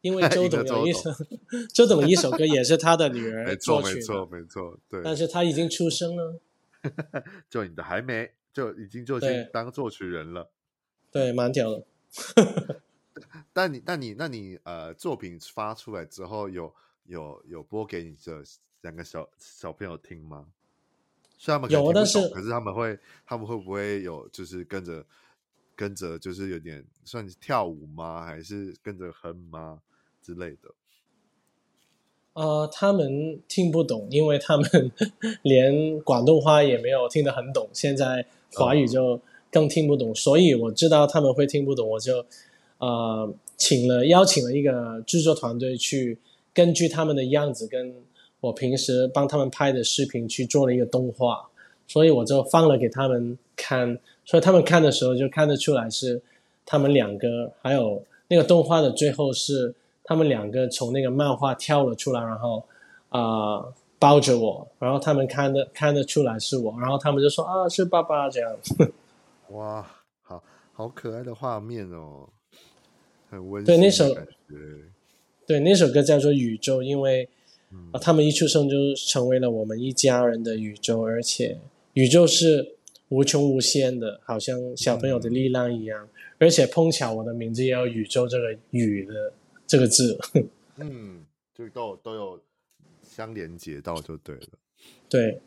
[0.00, 1.10] 因为周董有一首，
[1.74, 5.02] 周董一首歌也是他的女儿作曲，没错没错没错，对。
[5.02, 6.40] 但是他已经出生了，
[7.50, 10.50] 就你的还没，就已经就先当作曲人了，
[11.10, 11.84] 对，蛮屌的。
[13.52, 16.72] 但你，但你，那你呃，作品发出来之后，有
[17.06, 18.40] 有有播给你这
[18.82, 20.46] 两个小小朋友听吗？
[21.38, 25.06] 虽然他们有，但是可是他们会，他们会不会有就是跟着
[25.76, 28.24] 跟着就是有点算是跳舞吗？
[28.24, 29.80] 还是跟着哼吗？
[30.20, 30.74] 之类的，
[32.34, 34.92] 呃，他们听不懂，因为他们
[35.42, 37.70] 连广东话也没有听得很懂。
[37.72, 39.18] 现在华语就
[39.50, 42.26] 更听不懂，哦、所以我知道他们会听不懂，我就
[42.78, 46.18] 呃请了邀请了一个制作团队去
[46.52, 47.94] 根据他们的样子跟
[48.40, 51.48] 我平时帮他们拍的视频去做了一个动画，
[51.86, 56.20] 所以我就放了给他们看，所以他们看的时候就看得出来是
[56.64, 59.74] 他们两个，还有那个动画的最后是。
[60.10, 62.64] 他们两个从那个漫画跳了出来，然后
[63.10, 68.56] 啊、呃、抱着我，然后他们看得看得出来是我，然后他们就说啊是爸爸这样。
[69.52, 69.86] 哇，
[70.22, 72.26] 好好可爱的画面哦，
[73.28, 73.66] 很温馨。
[73.66, 74.16] 对那首，
[75.46, 77.28] 对那首歌叫做《宇宙》，因为、嗯、
[77.92, 81.58] 啊他们一出生就成为了我们一家人的宇宙，而且
[81.94, 82.76] 宇宙是
[83.08, 86.04] 无穷无限的，好像小朋友的力量一样。
[86.04, 89.32] 嗯、而且碰巧我的名字也有“宇宙”这个“宇”的。
[89.70, 90.18] 这个字，
[90.78, 92.40] 嗯，就都都有
[93.02, 94.46] 相连接到就对了。
[95.10, 95.42] 对，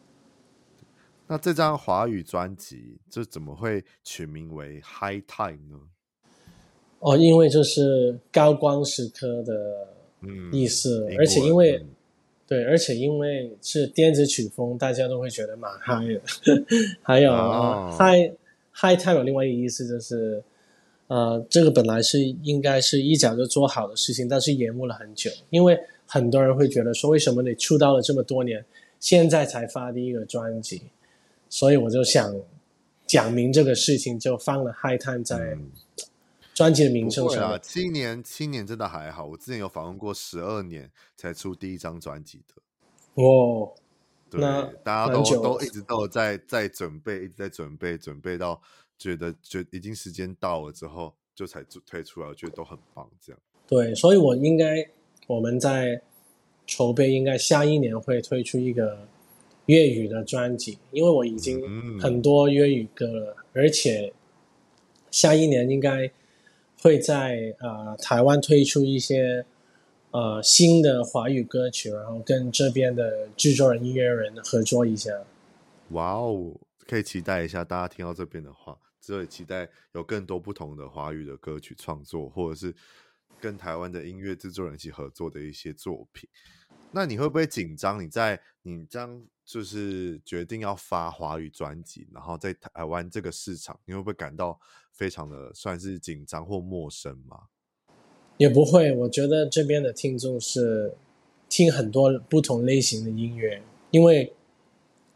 [1.25, 5.79] 那这张华语专辑就怎么会取名为《High Time》呢？
[6.99, 9.87] 哦，因为这是高光时刻的
[10.51, 11.89] 意思，嗯、而且因为、嗯、
[12.51, 16.21] 对，而且因为是电子曲风，大家都会觉得蛮嗨的。
[17.01, 18.33] 还有、哦、High
[18.73, 20.43] High Time 有另外一个意思就是。
[21.07, 28.63] 呃，这个本来是应该是一早就做好的事情，但是延误了很久，因为很多人会觉得说，为什么你出道了这么多年，
[28.97, 30.83] 现在才发第一个专辑？
[31.49, 32.33] 所以我就想
[33.05, 35.57] 讲明这个事情，就放了《High Time》在
[36.61, 37.53] 专辑的名称上。
[37.53, 39.25] 啊、七年，七年真的还好。
[39.25, 43.23] 我之前有访问过十二年才出第一张专辑的。
[43.23, 43.73] 哦，
[44.29, 48.61] 对，那大家都都一直都在在准备，一直在准备，准备到。
[48.95, 53.09] 觉得就已经时间到了之后，就才推出来，我觉得都很棒。
[53.19, 54.87] 这样对，所以我应该
[55.25, 55.99] 我们在
[56.67, 59.07] 筹备，应该下一年会推出一个
[59.65, 61.59] 粤语的专辑，因为我已经
[61.99, 64.13] 很多粤语歌了，嗯、而且
[65.09, 66.11] 下一年应该
[66.81, 69.45] 会在呃台湾推出一些
[70.09, 75.11] 呃新的华语歌曲，然后跟这边的制作人、音乐人合作一下。
[75.89, 76.53] 哇哦，
[76.87, 78.77] 可以期待一下，大家听到这边的话。
[78.99, 82.73] 之后也期待有更多不同的华语的歌曲创作，或者是
[83.39, 86.29] 跟台湾的音乐制作人一起合作的一些作品。
[86.91, 87.99] 那你会不会紧张？
[88.03, 94.59] 你在你将就是决定要发华语专辑，然后在台湾这个市场，你会不会感到
[94.91, 97.43] 非常的算是紧张或陌生吗？
[98.37, 100.93] 也不会，我觉得这边的听众是
[101.49, 104.33] 听很多不同类型的音乐，因为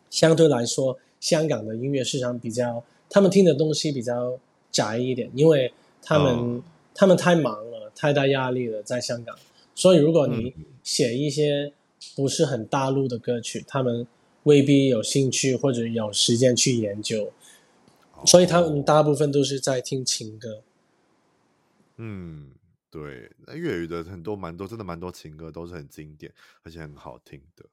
[0.09, 2.83] 相对来说，香港的音乐市场比较。
[3.07, 4.37] 他们听的东西比较
[4.71, 6.63] 窄一点，因为他们、oh.
[6.93, 9.37] 他们太忙了，太大压力了，在香港。
[9.75, 10.51] 所以如果你
[10.83, 11.71] 写一些
[12.15, 14.05] 不是很大陆的歌曲，他们
[14.43, 17.31] 未必有兴趣或者有时间去研究。
[18.23, 20.61] 所以他们大部分都是在听情歌。
[21.97, 22.51] 嗯，
[22.91, 26.31] 对，那粤语的很多蛮多，真的蛮多情歌都是很经典，
[26.63, 27.65] 而且很好听的。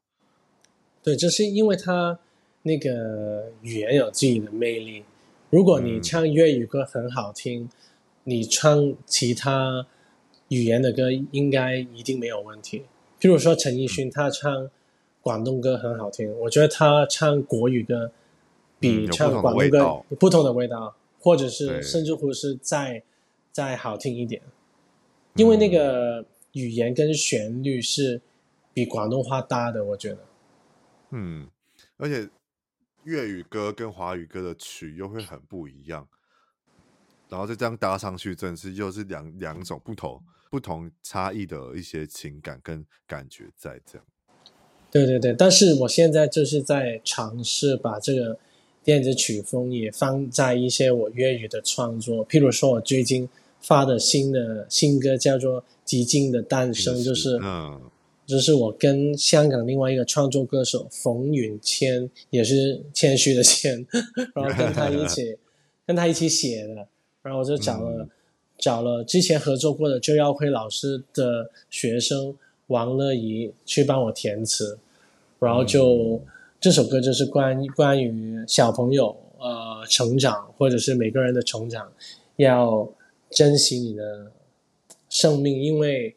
[1.03, 2.19] 对，就是因为它
[2.63, 5.05] 那个语言有自己的魅力。
[5.51, 7.71] 如果你唱粤语歌很好听，嗯、
[8.25, 9.87] 你唱其他
[10.49, 12.85] 语言的歌应该一定没有问题。
[13.21, 14.71] 譬如说陈奕迅，他唱
[15.21, 18.13] 广东歌很好听，我觉得他唱国语歌
[18.83, 19.79] 比唱广东歌
[20.11, 23.03] 有不同的味道，或者是甚至乎是再
[23.53, 24.43] 再好听一点，
[25.37, 28.21] 因为那个语言跟旋律是
[28.75, 30.19] 比广东话搭的，我觉得。
[31.11, 31.49] 嗯，
[31.97, 32.29] 而且
[33.05, 36.09] 粤语歌跟华语歌的曲又会很不一样，
[37.29, 44.07] 然后再这样搭上去，真的是又是两两种不同不同差异的一些情感跟感觉在这样。
[44.91, 48.39] 对对对，但是我现在就是在尝试把这个
[48.85, 53.29] 电子曲风也放在一些我粤语的创作，譬如说我最近
[53.61, 57.81] 发的新的新歌叫做《寂静的诞生》，就是嗯。
[58.25, 63.85] 就是我跟香港另外一个创作歌手冯允谦，也是谦虚的谦，
[64.33, 65.37] 然后跟他一起
[65.85, 66.87] 跟他一起写的，
[67.21, 68.09] 然后我就找了、嗯、
[68.57, 72.35] 找了之前合作过的周耀辉老师的学生
[72.69, 74.79] 王乐怡去帮我填词，
[75.41, 76.21] 然后就、嗯、
[76.63, 81.93] 这首歌就是关关于小朋友呃成长，或者是每个人的成长，
[82.37, 82.89] 要
[83.31, 84.31] 珍惜你的
[85.11, 86.15] 生命，因为。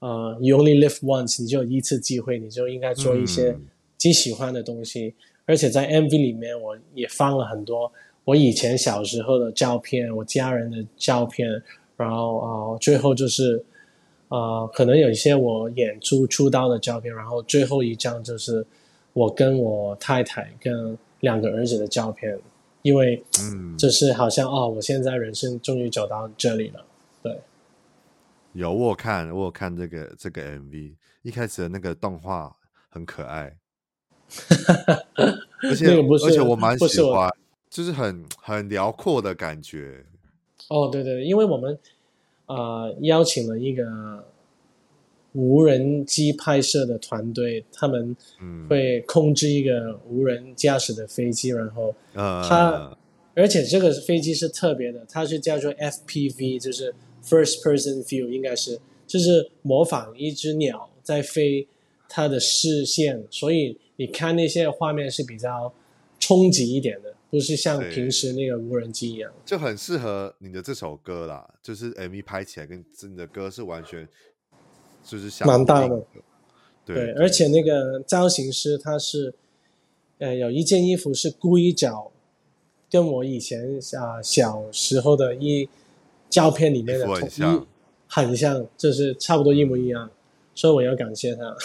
[0.00, 3.52] 呃、uh，You only live once，你就有一次机会，你就应该做一些
[3.96, 5.06] 自己喜欢的东西。
[5.06, 5.14] 嗯。
[5.46, 7.90] 而且在 MV 里面，我也放了很多
[8.24, 11.48] 我以前小时候的照片，我家人的照片。
[11.96, 13.64] 然后啊、呃，最后就是
[14.28, 17.14] 啊、呃，可能有一些我演出出道的照片。
[17.14, 18.66] 然后最后一张就是
[19.14, 22.38] 我跟我太太跟两个儿子的照片，
[22.82, 26.84] 因为嗯，就是好像哦，我现在人生终于走到这里了，
[27.22, 27.40] 对。
[28.52, 32.54] 有我有看，我有看这个这个 MV，一开始的那个动画
[32.88, 33.56] 很可爱，
[35.62, 37.32] 而且 而且我蛮喜欢，
[37.68, 40.04] 就是很很辽阔的感觉。
[40.68, 41.76] 哦，对对，因为我们
[42.46, 43.84] 啊、呃、邀请了一个
[45.34, 48.16] 无人机拍摄的团队，他们
[48.68, 52.98] 会控制一个无人驾驶的飞机，然后它、呃，
[53.34, 56.94] 而且这个飞机是特别的，它是叫做 FPV，就是。
[57.26, 61.66] First person view 应该是就是模仿一只鸟在飞，
[62.06, 65.72] 它的视线，所以你看那些画面是比较
[66.20, 69.32] 冲击一点的，不是像平时那个无人机一样。
[69.46, 74.06] 就很适合你的这首歌啦，就是 MV 拍起来跟真的歌是完全
[75.04, 76.02] 就是相蛮大的。
[76.84, 79.34] 对，对，而且那个造型师他是，
[80.18, 82.10] 呃，有一件衣服是故意找
[82.90, 85.68] 跟我以前啊小时候的一。
[86.30, 87.64] 照片里面的很像，
[88.08, 90.10] 很像，就是差不多一模一样，
[90.52, 91.56] 所以我要感谢他。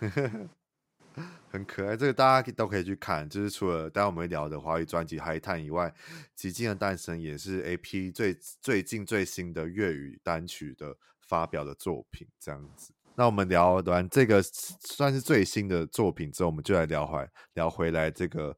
[1.48, 3.28] 很可爱，这个大家都可以去看。
[3.28, 5.94] 就是除了待会我们会聊的华语专辑《海探》以外，
[6.40, 12.26] 《寂静的诞生》也是 AP 最最近最新的粤语单曲的发表的作品。
[12.40, 18.56] 这样子，那我们聊完这个算是最新的作品之后，我们就来聊回聊回来这个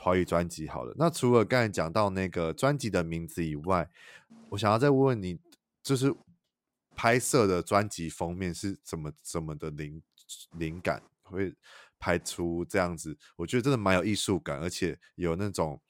[0.00, 0.94] 华语专辑好了。
[0.96, 3.88] 那除了刚才讲到那个专辑的名字以外，
[4.50, 5.38] 我想要再问问你，
[5.82, 6.14] 就是
[6.94, 10.02] 拍摄的专辑封面是怎么怎么的灵
[10.56, 11.54] 灵感，会
[11.98, 13.16] 拍出这样子？
[13.36, 15.80] 我觉得真的蛮有艺术感，而且有那种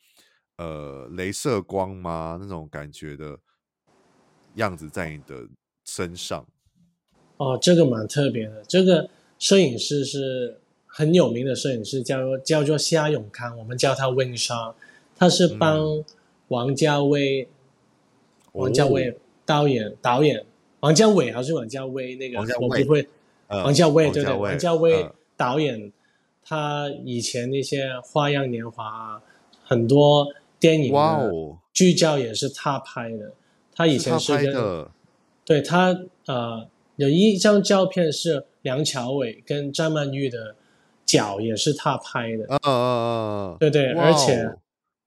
[0.56, 2.38] 呃镭射光吗？
[2.40, 3.38] 那种感觉的
[4.54, 5.48] 样子在你的
[5.88, 6.46] 身上。
[7.38, 8.62] 哦，这个蛮特别的。
[8.68, 14.74] 这个摄影师是很有名的摄影师，叫叫做夏永康，我们叫他 Wing Shot，
[15.16, 16.04] 他是帮
[16.48, 17.42] 王家卫。
[17.42, 17.48] 嗯
[18.52, 20.44] 王家卫导演，导演
[20.80, 22.16] 王家卫还是王家卫？
[22.16, 23.06] 那个我不会。
[23.48, 25.92] 王家卫，对对，王家卫导演，
[26.42, 29.16] 他以前那些《花样年华》
[29.62, 30.26] 很多
[30.58, 33.32] 电影哦剧照也是他拍的。
[33.76, 34.88] 他以前是跟，
[35.48, 40.54] 对他呃有一张照片是梁朝伟跟张曼玉的
[41.06, 42.44] 脚也是他拍的。
[42.48, 44.48] 啊啊啊，对对，而且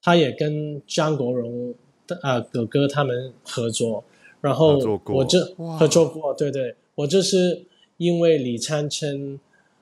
[0.02, 1.76] 他也跟张国荣。
[2.22, 4.04] 啊，哥哥他们合作，
[4.42, 7.64] 然后我这合作过，对对，我这是
[7.96, 9.40] 因为李灿琛、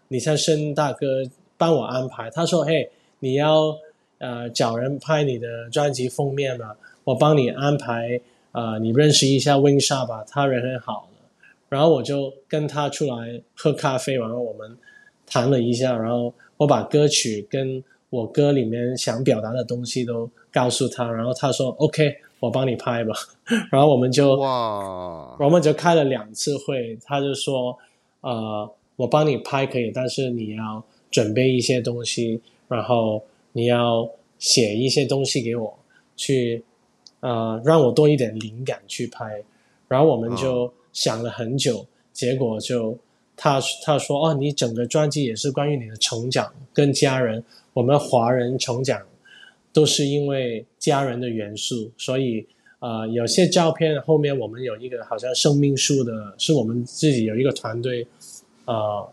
[0.10, 1.24] 李灿琛大哥
[1.57, 2.91] 帮我安排，他说：“嘿，
[3.22, 3.76] 你要
[4.20, 8.22] 呃找人拍你的专辑封面嘛，我帮你安排啊、
[8.52, 11.18] 呃，你认识一下 Wing Shot 吧，他人很好的。”
[11.70, 14.76] 然后我就跟他出来喝咖啡，然后我们
[15.28, 23.14] 谈了一下，然后我把歌曲跟我歌里面想表达的东西都告诉他，然后他说 OK，我帮你拍吧。
[23.72, 27.78] 然后我们就哇，我们就开了两次会，他就说
[28.22, 35.78] 呃，我帮你拍可以，但是你要准备一些东西，然后你要写一些东西给我
[36.16, 36.64] 去，
[37.22, 39.43] 呃，让我多一点灵感去拍。
[39.88, 42.95] 然后我们就想了很久，哦、结果就
[43.36, 47.43] 他他说哦，你整个专辑也是关于你的成长跟家人。
[47.74, 49.01] 我们华人成长
[49.74, 52.45] 都是因为家人的元素，所以
[52.80, 58.05] 呃，有些照片后面我们有一个好像生命树的，是我们自己有一个团队
[58.65, 59.09] 呃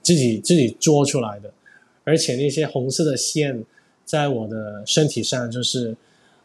[0.00, 1.52] 自己自己做出来的，
[2.04, 3.62] 而且那些红色的线
[4.04, 5.94] 在我的身体上就是。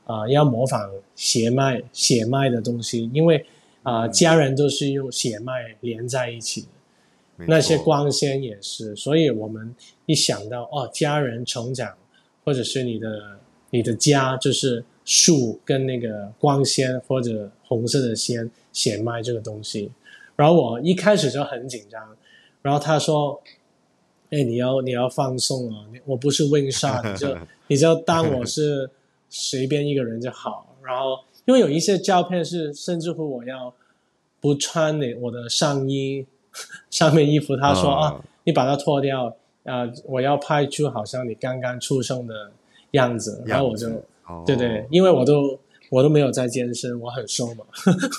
[0.10, 3.46] 啊、呃，要模仿血脉血脉的东西，因为
[3.84, 9.76] 啊、呃，家人都是用血脉连在一起的，那些光纤也是，所以我们
[10.08, 11.96] 一想到哦，家人成长，
[12.44, 13.38] 或者是你的
[13.70, 19.92] 你的家就是树跟那个光纤或者红色的纤血脉这个东西，
[20.36, 22.02] 然后我一开始就很紧张，
[22.64, 23.40] 然后他说，
[24.32, 27.38] 哎，你要你要放松啊，我不是 Wing Shot，你就
[27.68, 28.90] 你就当我是。
[29.30, 33.74] 随便一个人就好，然后因为有一些照片是甚至乎我要
[34.42, 36.26] 不穿你我的上衣
[36.90, 39.28] 上面衣服，他说、哦、啊，你把它脱掉
[39.64, 42.52] 啊、呃，我要拍出好像你刚刚出生的
[42.92, 43.88] 样子，然后我就、
[44.26, 45.60] 哦、对对，因为我都
[45.92, 47.66] 我都没有在健身，我很瘦嘛，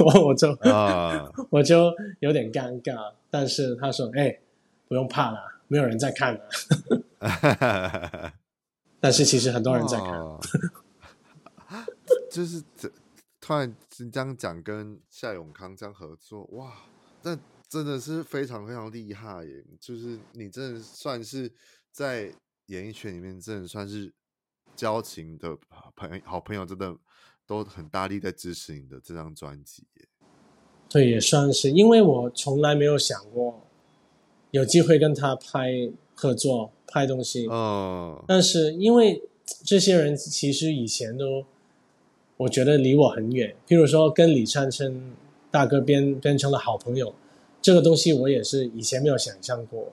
[0.05, 4.39] 我我就、哦、 我就有点尴尬，但是他说哎，
[4.87, 5.39] 不用怕了，
[5.69, 7.03] 没有人在看的，
[9.01, 10.11] 但是其实很多人在看。
[10.21, 10.39] 哦
[12.31, 12.91] 就是这
[13.41, 13.75] 突然
[14.13, 16.73] 这样讲，跟夏永康这样合作，哇，
[17.23, 17.37] 那
[17.69, 19.65] 真的是非常非常厉害耶！
[19.81, 21.51] 就是你真的算是
[21.91, 22.33] 在
[22.67, 24.13] 演艺圈里面，真的算是
[24.77, 25.59] 交情的
[25.97, 26.97] 朋友、好朋友，真的
[27.47, 30.09] 都很大力在支持你的这张专辑耶。
[30.89, 33.67] 对，也算是，因为我从来没有想过
[34.51, 37.47] 有机会跟他拍合作、拍东西。
[37.49, 39.29] 哦，但是因为
[39.65, 41.47] 这些人其实以前都。
[42.41, 45.13] 我觉得离我很远，譬如说跟李灿生
[45.51, 47.13] 大哥变变成了好朋友，
[47.61, 49.93] 这个东西我也是以前没有想象过，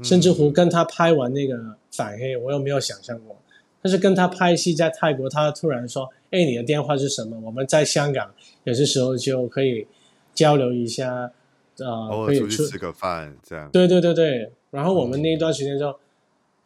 [0.00, 1.58] 甚至乎跟他拍完那个
[1.90, 3.36] 反黑，我又没有想象过。
[3.82, 7.40] 但是跟他拍戏在泰国，他突然说：“哎，你的电话是什么？
[7.40, 9.84] 我们在香港，有些时候就可以
[10.32, 11.32] 交流一下，
[11.78, 15.92] 呃，可以出去吃个饭这样。”对对对对，然后我们那一段时间就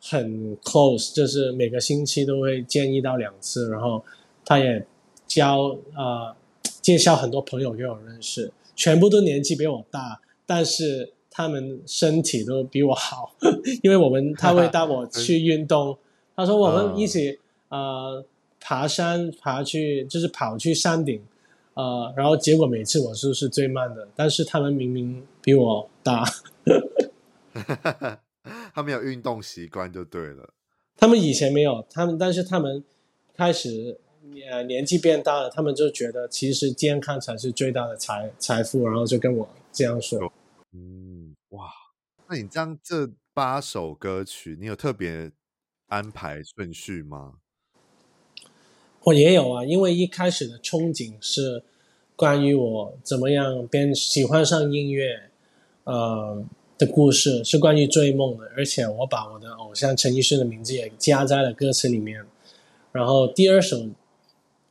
[0.02, 4.04] 很 close，就是每个星期都会见一到两次，然后
[4.44, 4.86] 他也。
[5.28, 6.36] 交啊、呃，
[6.80, 13.36] 介绍很多朋友给我认识，全部都年纪比我大，但是他们身体都比我好，
[13.84, 15.96] 因为我们他会带我去运动，
[16.34, 18.24] 他说我们一起啊、呃、
[18.58, 21.22] 爬山，爬去就是跑去山顶，
[21.74, 26.24] 呃，然后结果每次我是是最慢的，但是他们明明比我大，
[28.74, 30.48] 他们有运动习惯就对了，
[30.96, 32.82] 他们以前没有，他们但是他们
[33.36, 34.00] 开始。
[34.50, 40.32] 呃，年纪变大了，他们就觉得其实健康才是最大的财财富，然后就跟我这样说。
[40.72, 41.68] 嗯，哇，
[42.26, 45.30] 那你这样这八首歌曲，你有特别
[45.88, 47.34] 安排顺序吗？
[49.02, 51.62] 我也有啊，因为一开始的憧憬是
[52.16, 55.30] 关于我怎么样变喜欢上音乐，
[55.84, 56.42] 呃
[56.78, 62.24] 的故事是关于追梦的，而且我把我的偶像陈奕迅的名字也加在了歌词里面。
[62.92, 63.86] 然后第二首。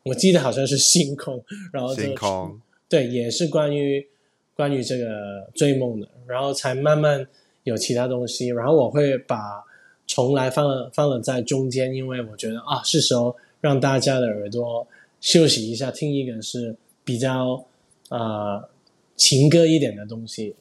[0.08, 4.08] 我记得好像是星空，然后星空对，也是关于
[4.56, 7.28] 关于这个追梦的，然后才慢慢
[7.64, 9.64] 有其他东西，然后我会把
[10.06, 14.88] 重来放了放了在中间，因为我觉得啊，是时候让大家的耳朵
[15.20, 17.66] 休息一下，听一个是比较
[18.10, 18.70] 啊、呃、
[19.16, 20.56] 情歌一点的东西，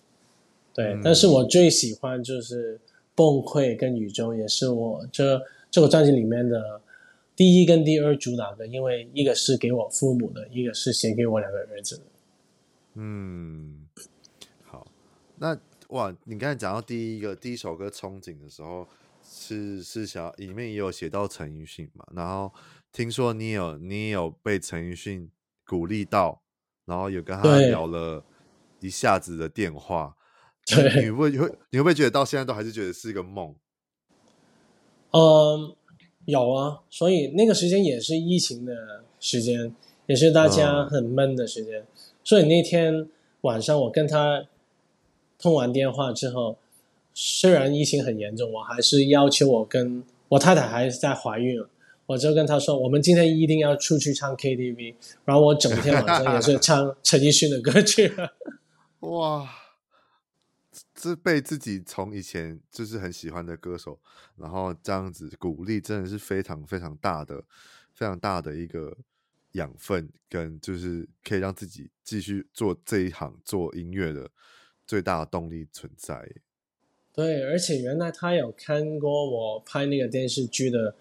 [0.74, 2.78] 对、嗯，但是我最喜欢就是
[3.14, 5.40] 崩溃跟宇宙，也是我这
[5.70, 6.80] 这个专辑里面的。
[7.37, 12.03] 第一跟第二主打的，因为一个是给我父母的，一个是写给我两个儿子的。
[12.95, 13.87] 嗯，
[14.64, 14.87] 好，
[15.37, 15.55] 那
[15.89, 18.89] 哇，你刚才讲到第一个第一首歌《憧憬》的时候，
[19.22, 22.07] 是是想里面也有写到陈奕迅嘛？
[22.14, 22.51] 然后
[22.91, 25.30] 听说你有你也有被陈奕迅
[25.66, 26.43] 鼓励到，
[26.87, 28.24] 然后有跟他聊了
[28.80, 30.16] 一下子的电话。
[31.03, 33.55] 你会会你会不会觉得到现在都还是觉得是一个梦？
[35.11, 35.76] 嗯。
[36.27, 39.74] 有啊，所以那个时间也是疫情的时间，
[40.07, 41.79] 也是大家很闷的时间。
[41.79, 41.85] Oh.
[42.22, 43.09] 所以那天
[43.43, 44.45] 晚上我跟他
[45.39, 46.57] 通完电话之后，
[47.14, 51.68] 虽然疫情很严重，我还是要求我跟我太太还在怀孕了，
[52.07, 58.12] 我就跟她说，我们今天一定要出去唱 KTV，然后我整天晚上也是唱陈奕迅的歌曲。
[59.01, 59.49] 哇，
[60.99, 64.01] 这被自己从以前就是很喜欢的歌手，
[64.36, 67.44] 然后这样子鼓励，真的是非常非常大的、
[67.92, 68.97] 非常大的一个
[69.53, 74.30] 养分，跟就是可以让自己继续做这一行做音乐的
[74.86, 76.26] 最大的动力存在。
[77.12, 80.94] 对，而且原来他有看过我拍那个电视剧的，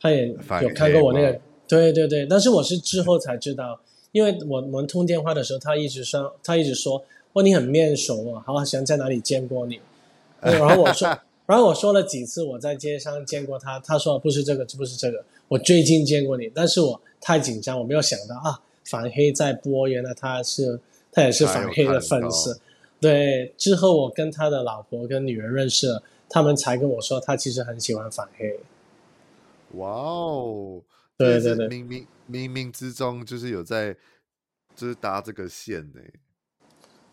[0.00, 2.26] 他也有看过我那个，对对对。
[2.26, 3.80] 但是我是之后才知道，
[4.10, 7.04] 因为我我们通电话的时候，他一直说，他一直说，
[7.36, 9.78] 哦，你很面熟啊，好像在哪里见过你。
[10.40, 11.06] 然后我说，
[11.44, 16.50] 然后我说了几次我在街上见过他，他说不是这个，不是这个，我最近见过你。
[16.54, 20.80] 但是我太紧张，我没有想到啊，反黑在播，原来他是
[21.12, 22.58] 他也是反黑的粉丝。
[22.98, 28.58] 对，之后我跟他的老婆跟女儿认识了，他们才跟我说，他其实很喜欢反黑。
[29.72, 30.80] 哇哦，
[31.18, 33.94] 对对对，冥冥冥冥之中就是有在，
[34.74, 36.00] 就是搭这个线呢。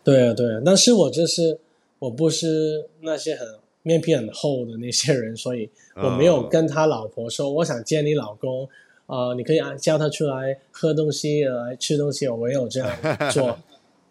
[0.03, 1.59] 对啊对啊，但是我就是
[1.99, 3.47] 我不是那些很
[3.81, 8.67] 面皮很厚的那些人，所以我没有跟他老婆说，我想见你老公，
[9.05, 12.89] 呃，你可以叫他出来喝东西，来吃东西，我没有这样
[13.31, 13.57] 做，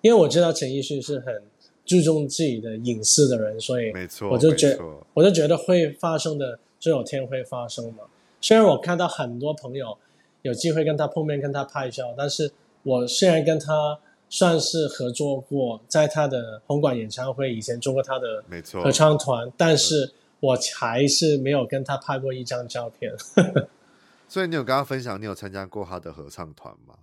[0.00, 1.42] 因为我知道陈奕迅是很。
[1.84, 4.78] 注重自己的隐私的人，所以没错我就觉
[5.14, 8.04] 我就觉得会发生的就有天会发生嘛。
[8.40, 9.98] 虽然我看到很多朋友
[10.42, 12.52] 有机会跟他碰面，跟他拍照，但是
[12.84, 13.98] 我虽然跟他
[14.32, 18.42] 算是合作过，在他的红馆演唱会以前做过他的
[18.82, 20.10] 合唱团，但是
[20.40, 23.12] 我还是没有跟他拍过一张照片。
[24.26, 26.94] 所以你有跟他分享你有参加过他的合唱团吗？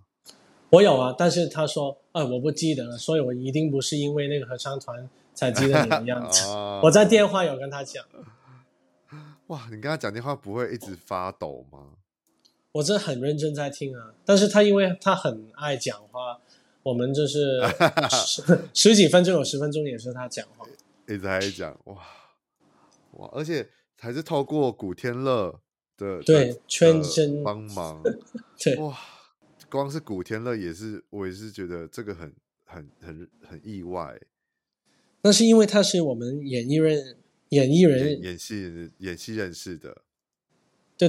[0.70, 6.46] 我有啊，但是他说，啊，我不记得了，所以我一定不是因为那个合唱团才记得你的样子。
[6.50, 8.04] 哦、我在电话有跟他讲。
[9.46, 11.78] 哇，你跟他讲电话不会一直发抖吗？
[12.72, 16.40] 我真的很认真在听啊，但是他因为他很爱讲话，
[16.82, 17.60] 我们就是
[18.26, 20.66] 十十几分钟有十分钟也是他讲话，
[21.06, 21.96] 一直在讲，哇
[23.12, 23.68] 哇，而且
[23.98, 25.60] 还是透过古天乐
[25.96, 28.02] 的对圈真帮忙，
[28.58, 28.96] 对哇。
[29.68, 34.20] 光是古天乐也是，我也是觉得这个很很很很意外。
[35.22, 37.16] 那是因为他是我们演艺人
[37.50, 40.02] 演艺人演，演戏演戏认识的。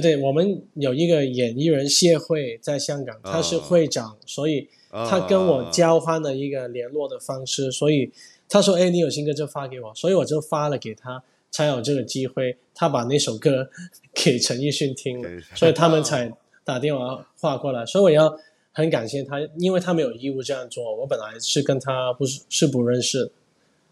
[0.00, 7.68] 对，我们有一个演艺人协会在香港，他是会长，嗯、所以他跟我交换了一个联络的方式。
[7.68, 8.10] 嗯、所以
[8.48, 12.56] 他说：“哎，你有新歌就发给我。”所以我就发了给他，才有这个机会。
[12.74, 13.68] 他把那首歌
[14.14, 16.32] 给陈奕迅听了，所以他们才
[16.64, 17.84] 打电话话过来。
[17.84, 18.34] 所以我要。
[18.74, 20.96] 很感谢他，因为他没有义务这样做。
[20.96, 23.30] 我本来是跟他不是是不认识。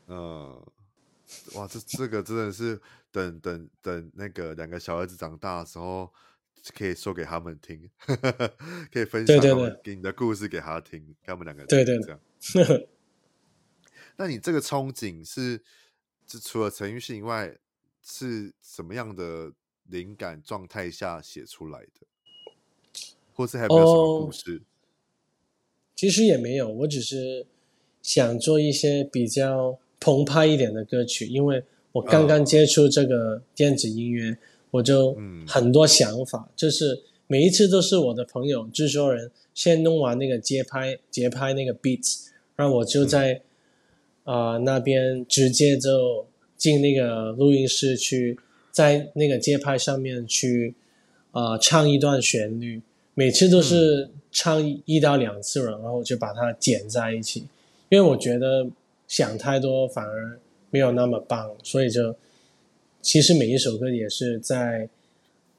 [0.09, 0.57] 嗯，
[1.55, 2.80] 哇，这这个真的是
[3.12, 6.12] 等等等那个两个小儿子长大的时候，
[6.76, 7.90] 可以说给他们听，
[8.92, 9.40] 可以分享
[9.82, 12.20] 给你的故事给他听，给他们两个对对这样。
[14.16, 15.62] 那你这个憧憬是，
[16.26, 17.56] 是除了陈奕迅以外，
[18.02, 19.52] 是什么样的
[19.84, 22.06] 灵感状态下写出来的？
[23.32, 24.62] 或是还有没有什么故事？Oh,
[25.96, 27.46] 其实也没有，我只是
[28.02, 34.36] 想做一些比较澎湃一点的歌曲，因为我刚刚接触这个电子音乐，
[34.70, 35.16] 我就
[35.47, 42.26] 很多想法，就是每一次都是我的朋友制作人先弄完那个节拍节拍那个 beats，
[42.57, 43.41] 然后我就在
[44.24, 46.26] 啊、呃、那边直接就
[46.57, 48.38] 进那个录音室去，
[48.70, 50.74] 在那个节拍上面去
[51.32, 52.80] 啊、呃、唱一段旋律，
[53.14, 54.11] 每次都是。
[54.32, 57.41] 唱一到两次了，然后就把它剪在一起，
[57.88, 58.64] 因为我觉得
[59.09, 60.38] 想太多反而
[60.70, 62.16] 没有那么棒，所以就
[63.02, 64.88] 其实每一首歌也是在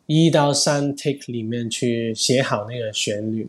[0.07, 3.47] 一到三 take 里面去写好那个旋律。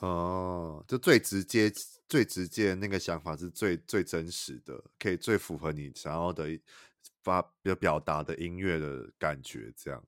[0.00, 1.72] 哦，就最直接、
[2.08, 6.48] 最直接的那个想法是最最真实的，可以最符合你想要的
[7.22, 10.02] 发表表达的音乐的感觉，这样。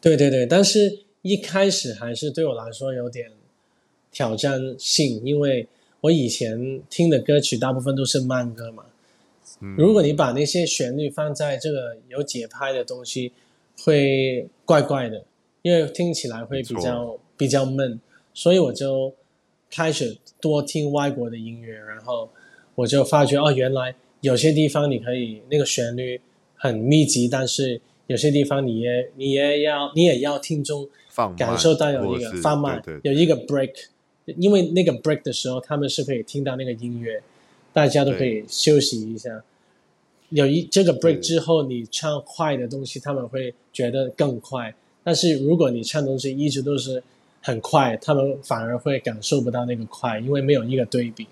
[0.00, 3.32] 对对对，但是一开始还是对我来说有点。
[4.10, 5.68] 挑战性，因为
[6.00, 8.86] 我以前听的歌曲大部分都是慢歌嘛。
[9.60, 13.32] 嗯，如果你把那些旋律放在这个有节拍的东西，
[13.84, 15.24] 会怪怪的，
[15.62, 18.00] 因为听起来会比较比较闷。
[18.34, 19.12] 所以我就
[19.70, 22.30] 开始多听外国的音乐，然后
[22.74, 26.20] 我就发觉哦，原来有些地方你可以那个旋律
[26.54, 30.88] 很密集，但是有些地方你也你也要你也要听众
[31.36, 33.72] 感受到有一个放慢，对对对，有一个 break。
[34.36, 37.18] 因为那个 break 的时候，他们是可以听到那个音乐，
[37.78, 39.44] 大家都可以休息一下。
[40.30, 44.74] 有一这个 break 之后，你唱快的东西，他们会觉得更快。
[45.04, 47.00] 但是如果你唱东西一直都是
[47.40, 51.28] 很快，他们反而会感受不到那个快，因为没有一个对比。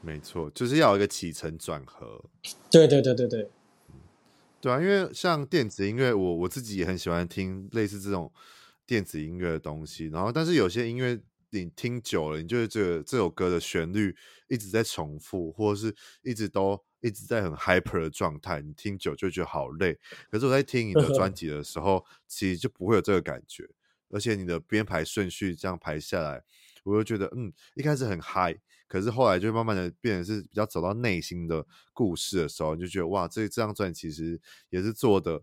[0.00, 2.20] 没错，就是要有一个起承转合。
[2.68, 3.48] 对对对对对，
[4.60, 8.28] 对啊，因为像电子音乐，我我自己也很喜欢听类似这种
[8.84, 10.08] 电子音乐的东西。
[10.08, 11.16] 然后，但是有些音乐
[11.62, 14.16] 你听久了，你就是这个这首歌的旋律
[14.48, 16.82] 一直在重复，或者是一直都。
[17.04, 19.92] 一直在很 hyper 的状态，你听久就觉得好累。
[20.30, 23.68] 可是我在听你的专 辑的时候，其实就不会有这个感觉。
[24.08, 26.42] 而且你的编排顺序这样排下来，
[26.82, 34.40] 我就觉得，嗯，一开始很嗨，可是后来就慢慢的变成是比较走到内心的故事的时候，你就觉得哇，这这张专辑其实
[34.70, 35.42] 也是做的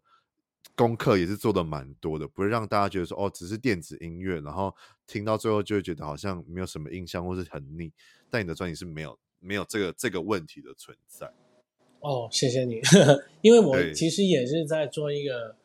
[0.76, 4.76] 功课，也是做的蛮多的，不会让大家觉得说哦，只是电子音乐，然后
[5.12, 7.92] 听到最后就会觉得好像没有什么印象或是很腻。
[8.30, 11.30] 但你的专辑是没有没有这个这个问题的存在。
[12.00, 12.80] 哦，谢谢你，
[13.42, 15.56] 因为我其实也是在做一个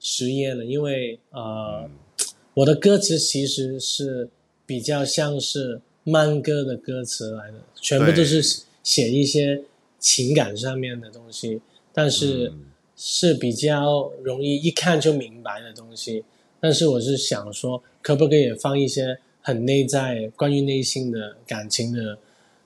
[0.00, 1.90] 实验的，因为呃、嗯，
[2.54, 4.30] 我的歌词其实是
[4.64, 9.62] 比较像是慢歌的歌词来的，全部都是写一些
[9.98, 11.60] 情感上面的东西，
[11.92, 12.52] 但是
[12.96, 16.24] 是比较容易一看就明白的东西。
[16.60, 22.18] 但是我是想说，可不可以放一些很内在、关于内心的感情的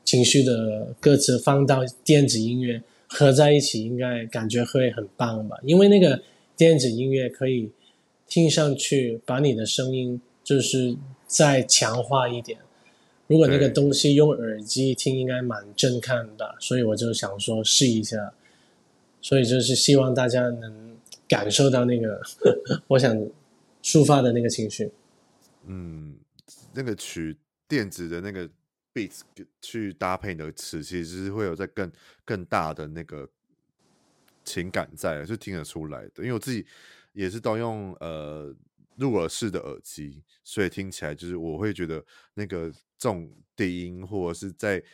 [0.04, 2.82] 情绪的歌词，放到电子音乐？
[3.06, 5.58] 合在一起应该感觉会很棒吧？
[5.64, 6.22] 因为那个
[6.56, 7.70] 电子音乐可以
[8.26, 12.58] 听上去把你的声音就是再强化一点。
[13.26, 16.54] 如果那个东西用耳机听，应该蛮震撼的。
[16.58, 18.32] 所以我就想说试一下。
[19.20, 20.96] 所以就是希望大家能
[21.28, 22.20] 感受到那个
[22.88, 23.14] 我想
[23.82, 24.90] 抒发的那个情绪。
[25.64, 26.16] 嗯，
[26.72, 27.36] 那个曲
[27.68, 28.48] 电子的那个。
[28.94, 29.22] beats
[29.62, 31.90] 去搭配你的词，其实是会有在更
[32.26, 33.26] 更大的那个
[34.44, 36.22] 情感在，是听得出来的。
[36.22, 36.66] 因为我自己
[37.14, 38.54] 也是都用呃
[38.96, 42.04] 入耳式的耳机，所以听起来就是我会觉得
[42.34, 44.84] 那个重低音或者是在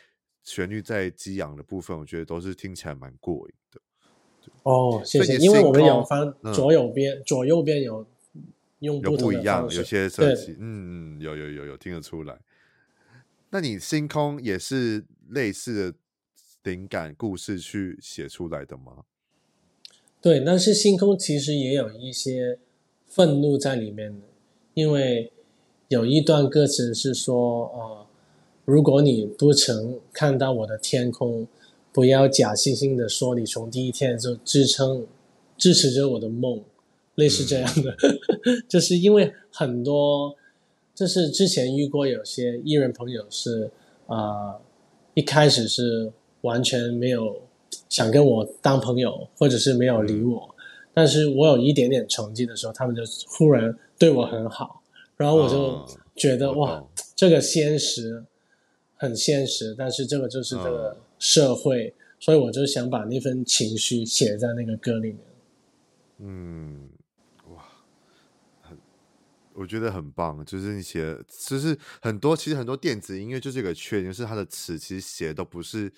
[0.43, 3.81] 旋律在激昂的部分，我觉得都是听起来蛮过瘾的。
[4.63, 8.07] 哦，谢谢，因为我们有翻左右边、嗯，左右边有
[8.79, 12.39] 有不一样，有些设计，嗯嗯，有有有有听得出来。
[13.49, 15.97] 那你星空也是类似的
[16.63, 19.03] 灵感故事去写出来的吗？
[20.21, 22.59] 对，但是星空其实也有一些
[23.07, 24.27] 愤怒在里面的，
[24.73, 25.31] 因为
[25.87, 28.07] 有一段歌词是说：“呃，
[28.65, 31.47] 如果你不曾看到我的天空，
[31.91, 35.07] 不要假惺惺的说你从第一天就支撑
[35.57, 36.63] 支持着我的梦。”
[37.19, 40.35] 类似这样的，嗯、 就是因为很多。
[40.95, 43.71] 就是之前遇过有些艺人朋友是，
[44.05, 44.17] 啊、
[44.51, 44.61] 呃，
[45.13, 46.11] 一开始是
[46.41, 47.41] 完全没有
[47.87, 50.53] 想跟我当朋友，或者是没有理我，
[50.93, 54.81] 但是我有一点点成绩的时候，他们就忽然对我很好，
[55.15, 55.85] 然后我就
[56.17, 58.21] 觉得、哦、哇，这个现实
[58.97, 65.19] 很现实，但是这个就是这个社会，哦、所以我就想把那份情绪写在那个歌里面。
[66.17, 66.89] 嗯。
[69.59, 75.91] 我觉得很棒，就是你写，就是很多，其实很多电子音乐就是一个缺点，就是它的词其实写的都不是，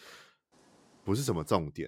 [1.04, 1.88] 不是什么重点，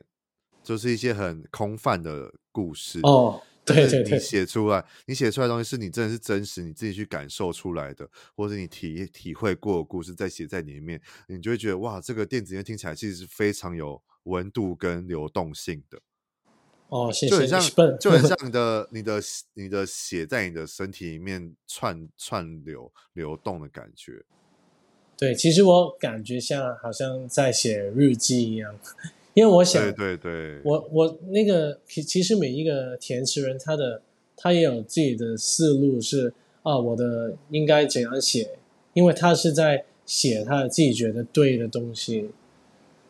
[0.62, 3.00] 就是一些很空泛的故事。
[3.02, 16.00] 哦，对对对，你写出来，你写出来的东西是你真的是真实，你自己去感受出来的，或者你体体会过的故事再写在里面，你就会觉得哇，这个电子音乐听起来其实是非常有温度跟流动性的。
[16.94, 17.32] 哦，谢谢。
[17.32, 19.20] 就很像，就很像你 的、你的、
[19.56, 24.24] 你的血在你的身体里面串串流流动的感觉。
[25.18, 28.78] 对，其实我感觉像好像在写日记一样，
[29.34, 34.04] 因为我想，对对对，我我那个其其实每一个填词人他的
[34.38, 36.32] 他也有自己的思路是
[36.62, 38.52] 啊，我的应该怎样写，
[38.94, 42.30] 因为他是在写他自己觉得对的东西。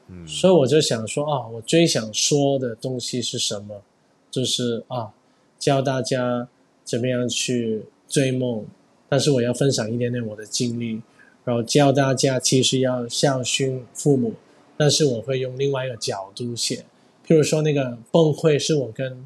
[0.07, 3.81] 嗯，所以我就想说啊，我最想说的东西是什么？
[4.29, 5.13] 就是啊，
[5.59, 6.47] 教大家
[6.83, 8.65] 怎么样去追梦，
[9.07, 11.01] 但是我要分享一点点我的经历，
[11.45, 14.33] 然后教大家其实要孝顺父母，
[14.75, 16.83] 但是我会用另外一个角度写，
[17.27, 19.25] 譬如说那个崩溃是我跟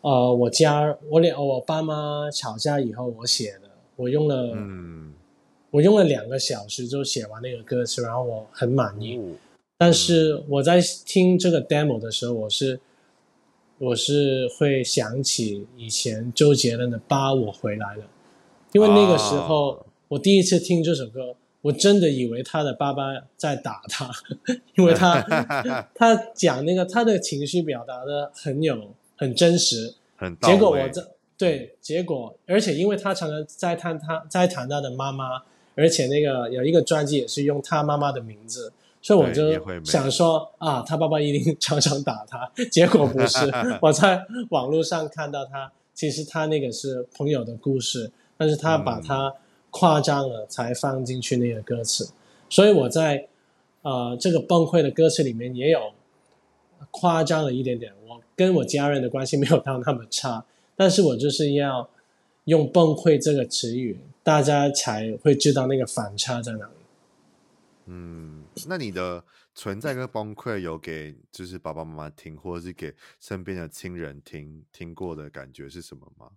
[0.00, 5.12] 呃我家我俩我爸妈吵架以后我写的，我用了嗯，
[5.72, 9.16] 我用了两个小时就写完那个歌词，然后我很满意。
[9.16, 9.36] 嗯
[9.82, 12.78] 但是我在听这个 demo 的时候，我是
[13.78, 18.02] 我是会想起以前周杰伦的《爸，我回来了》，
[18.72, 23.04] 因为那个时候我第一次听这首歌，我真的以为他的爸爸
[23.38, 24.10] 在打他，
[24.76, 25.18] 因为他
[25.96, 30.38] 他讲那个他的情绪表达的很有很真实，很。
[30.40, 35.42] 结果我这对结果，而且因为他常常在谈他在谈他的妈妈，
[35.74, 38.70] 而且那个有一个专辑也是用他妈妈的名字，
[39.02, 43.38] 所以我就想说啊，他爸爸一定 常常打他，结果不是，
[43.82, 49.28] 我在网络上看到他，其实他那个是朋友的故事，但是他把他。
[49.28, 49.32] 嗯
[49.72, 52.10] 夸张了才放进去那个歌词，
[52.48, 53.28] 所以我在
[53.82, 55.92] 呃这个崩溃的歌词里面也有
[56.90, 57.92] 夸张了一点点。
[58.08, 60.44] 我跟我家人的关系没有到那么差，
[60.74, 61.88] 但是我就是要
[62.46, 66.72] 用崩溃这个词语，大家才会知道那个反差在哪里。
[67.86, 76.28] 嗯，那你的存在跟崩溃有给就是爸爸妈妈听，或者是给身边的亲人听听过的感觉是什么吗？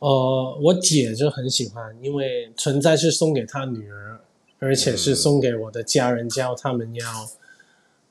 [0.00, 4.20] 呃，我姐就很喜欢，因为存在是送给她女儿，
[4.60, 7.04] 而且是送给我的家人，教他们要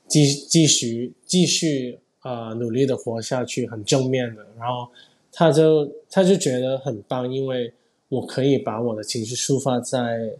[0.05, 4.45] 继继续继续啊、呃、努力的活下去，很正面的。
[4.57, 4.91] 然后
[5.32, 7.74] 她就她就觉得很棒，因为
[8.09, 10.34] 我可以把我的情绪抒发在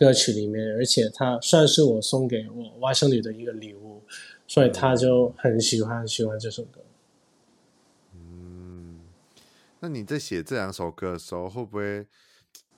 [0.00, 4.02] 歌曲里面，而且它算是我送给我外甥女的一个礼物，
[4.46, 6.80] 所以她就很喜欢喜欢这首歌。
[8.14, 8.98] 嗯
[9.78, 12.06] 那你在写这两首歌的时候，会不会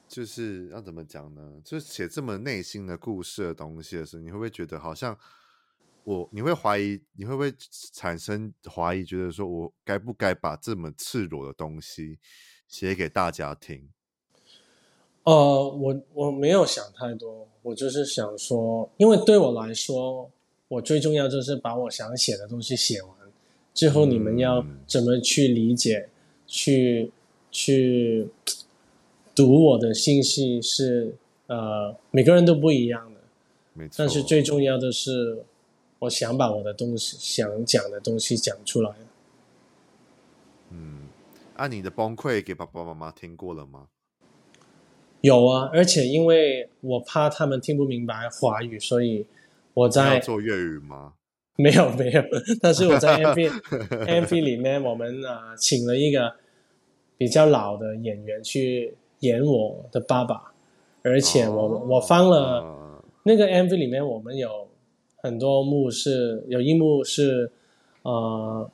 [0.09, 1.63] 就是要怎么讲呢？
[1.65, 5.17] 就是写这么内心的故事的东西的时候，你会不会觉得好像
[6.03, 7.55] 我，你会怀疑，你会不会
[7.93, 12.19] 产生怀疑，觉得说我该不该把这么赤裸的东西
[12.67, 13.89] 写给大家听？
[15.25, 20.31] 呃，我我没有想太多，我就是想说，因为对我来说，
[20.69, 23.11] 我最重要就是把我想写的东西写完，
[23.75, 25.99] 之后你们要怎么去理解？
[25.99, 26.09] 嗯
[26.53, 27.11] 去
[27.51, 28.29] 去
[29.35, 31.15] 读我的信息是
[31.47, 33.21] 呃，每个人都不一样的，
[33.73, 33.95] 没错。
[33.97, 35.45] 但是最重要的是，
[36.01, 38.91] 我想把我的东西想讲的东西讲出来。
[40.69, 41.09] 嗯，
[41.55, 43.87] 啊，你的崩溃给爸爸妈妈听过了吗？
[45.23, 49.27] 有啊，而且因为我怕他们听不明白华语，所以
[49.75, 51.15] 我在做粤语吗？
[51.57, 52.23] 没有没有，
[52.61, 53.51] 但是我在 MV
[54.23, 56.35] MV 里面，我们啊、呃、请了一个。
[57.19, 60.53] 比较老的演员去演我的爸爸，
[61.05, 64.67] 而且我、哦、我放了那个 MV 里面，我们有
[65.19, 67.53] 很多幕是有一幕是
[68.03, 68.69] 呃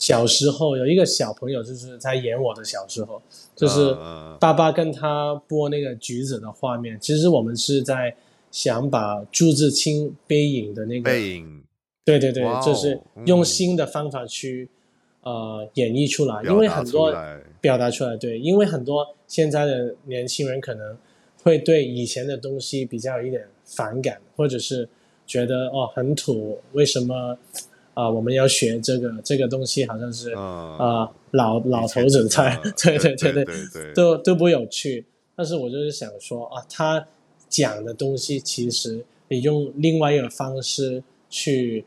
[0.00, 3.20] 小时候有一个小朋友就是在演我的小时候，
[3.54, 3.94] 就是
[4.40, 6.98] 爸爸跟他剥那个橘子的画面。
[6.98, 8.16] 其实我们是在
[8.50, 11.62] 想把朱自清背影的那个背影，
[12.04, 14.68] 对对对，就是用新的方法去。
[15.22, 17.14] 呃，演绎出来，因为很多
[17.60, 20.96] 表达出来，对，因为很多现在的年轻人可能
[21.42, 24.88] 会对以前的东西比较有一点反感，或者是
[25.26, 27.36] 觉得哦很土，为什么
[27.94, 29.86] 啊、呃、我们要学这个这个东西？
[29.86, 35.06] 好像是啊、老老头子在， 对对对对，都都不有趣。
[35.36, 37.06] 但是我就是想说啊，他
[37.48, 41.84] 讲的东西其实你用另外一个方式去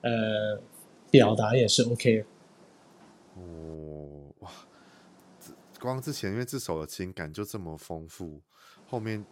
[0.00, 0.58] 呃
[1.10, 2.24] 表达也是 OK 的。
[5.80, 8.40] 光之前，因为这首的情感就这么丰富，
[8.86, 9.22] 后面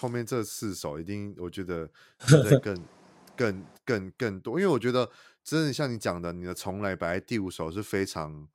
[0.00, 1.88] 后面这四首一定，我觉得
[2.18, 2.76] 会更
[3.36, 4.58] 更更更多。
[4.58, 5.08] 因为我觉得
[5.44, 8.48] 真的像你讲的，你的从来摆在第五首是非常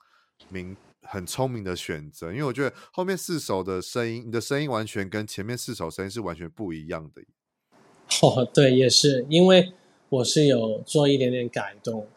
[0.49, 2.31] 明很聪明的选择。
[2.31, 7.21] 因为我觉得后面四首的声音，你的声音完全跟前面四首声音是完全不一样的。
[8.21, 9.71] 哦，对，也是因为
[10.09, 12.07] 我是有做一点点改动，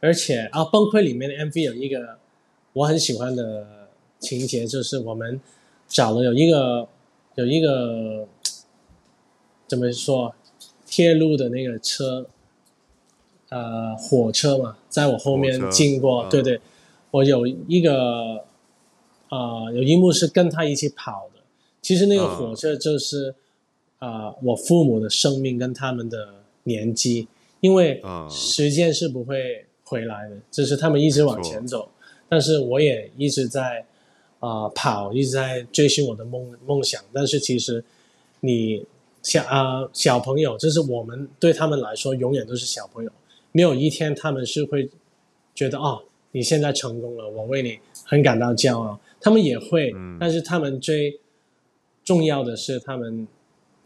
[0.00, 2.18] 而且啊，崩溃里面的 MV 有一个
[2.72, 3.84] 我很喜欢的。
[4.20, 5.38] 情节就是我们
[5.86, 6.88] 找了有一个
[7.34, 8.26] 有一个
[9.66, 10.34] 怎么说
[10.86, 12.26] 铁路的那个车，
[13.48, 16.60] 呃，火车嘛，在我后面经过，对对，
[17.10, 18.44] 我有一个
[19.28, 21.40] 啊、呃，有一幕是跟他一起跑的。
[21.80, 23.34] 其实那个火车就是
[23.98, 26.34] 啊、呃，我父母的生命跟他们的
[26.64, 27.28] 年纪，
[27.60, 31.88] 因为时间是不会回来的，就是他们一直往前走，
[32.28, 33.84] 但是我也一直在。
[34.40, 37.82] 啊、呃，跑一直在追寻我的梦梦想，但是其实
[38.40, 38.84] 你
[39.22, 43.10] 小啊、呃、小朋友，就是我们对他们来说永远都是小朋友，
[43.54, 44.90] 没有一天他们是会
[45.54, 46.02] 觉得哦，
[46.32, 49.00] 你现在成功了，我为你很感到骄傲。
[49.20, 51.18] 他们也会，但是他们最
[52.04, 53.26] 重要的是，他们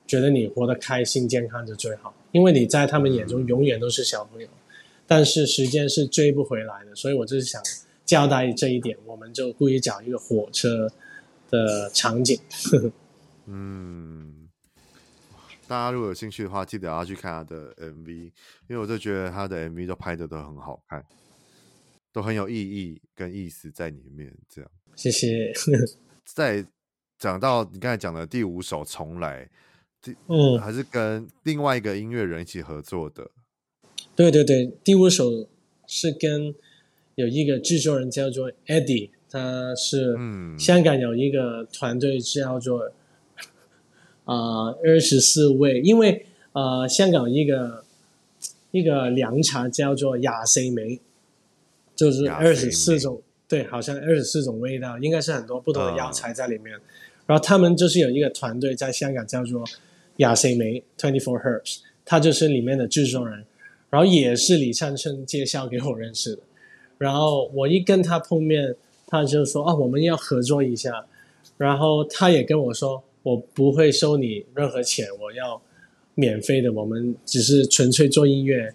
[0.07, 4.49] 觉得你活得开心健康就最好，因为你在他们眼中永远都是小朋友，
[5.07, 7.63] 但是时间是追不回来的，所以我就是想。
[8.09, 10.91] 交代这一点，我们就故意找一个火车
[11.51, 12.41] 的场景。
[13.45, 14.28] 嗯，
[15.69, 18.33] 大家如果有兴趣的话，记得要去看他的 MV，
[18.69, 21.05] 因为我就觉得他的 MV 都拍的都很好看，
[22.11, 24.35] 都很有意义跟意思在里面。
[24.49, 25.53] 这样，谢谢。
[26.25, 26.65] 再
[27.19, 29.47] 讲到你刚才讲的第五首《重来》，
[30.29, 33.31] 嗯，还是跟另外一个音乐人一起合作的。
[34.17, 35.49] 对对对，第五首
[35.87, 36.55] 是跟
[37.17, 40.17] 有一个制作人叫做 Eddie，他是
[40.59, 42.91] 香港有一个团队叫做。
[44.29, 47.83] 啊，二十四味，因为呃，香港一个
[48.73, 51.01] 一个凉茶叫做廿四味，
[51.97, 56.77] 就是二十四种，对，好像二十四种味道，应该是很多不同的药材在里面。
[56.77, 56.81] 嗯、
[57.25, 59.65] 然后他们就是有一个团队在香港叫做
[60.17, 63.47] 廿四味 （Twenty Four Herbs），他就是里面的制作人，
[63.89, 66.43] 然后也是李灿春介绍给我认识的。
[66.99, 68.77] 然后我一跟他碰面，
[69.07, 71.07] 他就说啊，我们要合作一下。
[71.57, 73.03] 然后他也跟我说。
[73.23, 75.61] 我不会收你任何钱，我要
[76.15, 78.75] 免费的，我们只是纯粹做音乐，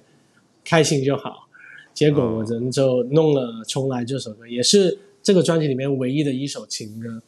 [0.63, 1.47] 开心就好。
[1.93, 7.21] 结果我人就弄了《重来》这首歌，也是这个专辑里面唯一的一首情歌。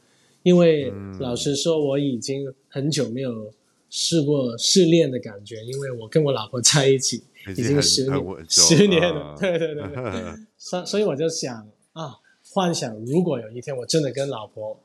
[0.44, 3.52] 因为老实说，我已经很久没有
[3.90, 9.36] 试过失恋的感觉，因为我跟我老婆 在一起已经十年，十年了。
[9.40, 12.16] 对对对对， 所所以我就想啊，
[12.52, 14.80] 幻想如果有一天我真的跟老婆。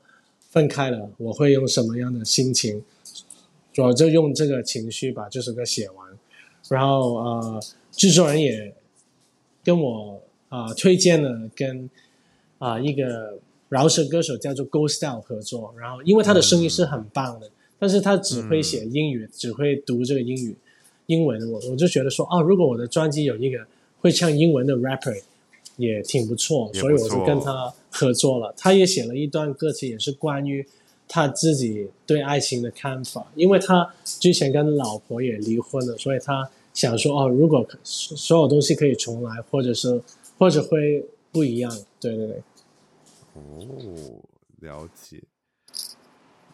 [0.51, 2.83] 分开了，我会用什么样的心情？
[3.77, 6.07] 我就用这个情绪把这首歌写完。
[6.69, 8.73] 然后呃，制作人也
[9.63, 11.89] 跟我啊、呃、推荐了跟
[12.59, 13.39] 啊、一个
[13.69, 15.73] 饶舌歌手叫做 Go Style 合作。
[15.79, 17.49] 然后因为他的声音是很棒的，
[17.79, 20.57] 但是他只会写英语，只会读这个英语
[21.05, 21.49] 英文。
[21.49, 23.65] 我我就觉得说啊，如果我的专辑有一个
[24.01, 25.21] 会唱英文的 rapper。
[25.81, 28.53] 也挺不错，不错，所以我就跟他合作了。
[28.55, 30.65] 他也写了一段歌词，也是关于
[31.07, 33.31] 他自己对爱情的看法。
[33.35, 40.01] 因为他之前跟老婆也离婚了，所以他想说：哦，如果所有东西可以重来，或者是
[40.37, 41.71] 或者会不一样。
[41.99, 42.41] 对对对。
[43.33, 44.21] 哦，
[44.59, 45.21] 了解。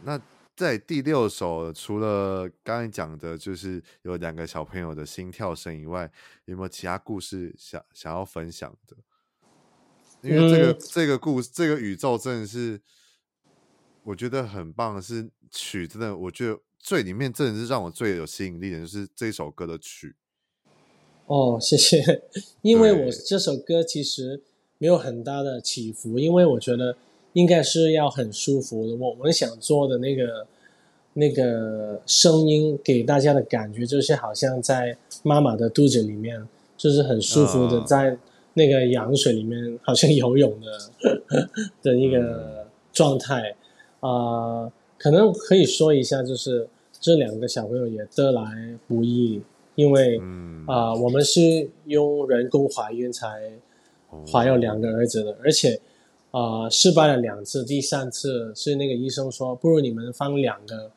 [0.04, 0.20] 那
[0.56, 6.12] 在第六首，除了刚才讲的，就是有两个小朋友的心跳声以外，
[6.46, 8.98] 有没有其他故事想想要分享的？
[10.22, 12.82] 因为这个、嗯、这个故事，这个宇宙真的是
[14.04, 15.00] 我觉得很棒。
[15.02, 20.16] 是曲真的，我觉得最里面真的是让我最有吸引力的，就是这首歌的曲。
[21.28, 22.24] 哦，谢谢。
[22.62, 24.42] 因为我这首歌其实
[24.80, 26.98] 没有很大的起伏，因为我觉得
[27.34, 28.96] 应该是要很舒服的。
[28.96, 30.48] 我我想做的那个
[31.14, 38.10] 那个声音给大家的感觉，就是好像在妈妈的肚子里面，就是很舒服的在。
[38.12, 38.18] 哦
[38.58, 41.22] 那个羊水里面好像游泳的
[41.84, 43.56] 的一个状态
[44.00, 46.68] 啊、呃，可能可以说一下，就是
[47.00, 48.42] 这两个小朋友也得来
[48.88, 49.40] 不易，
[49.76, 50.18] 因为
[50.66, 53.52] 啊、呃，我们是用人工怀孕才
[54.32, 55.80] 怀有两个儿子的，而且
[56.32, 60.92] 啊、呃，失败了两次，第三次是那个医生说，不如你们放两个。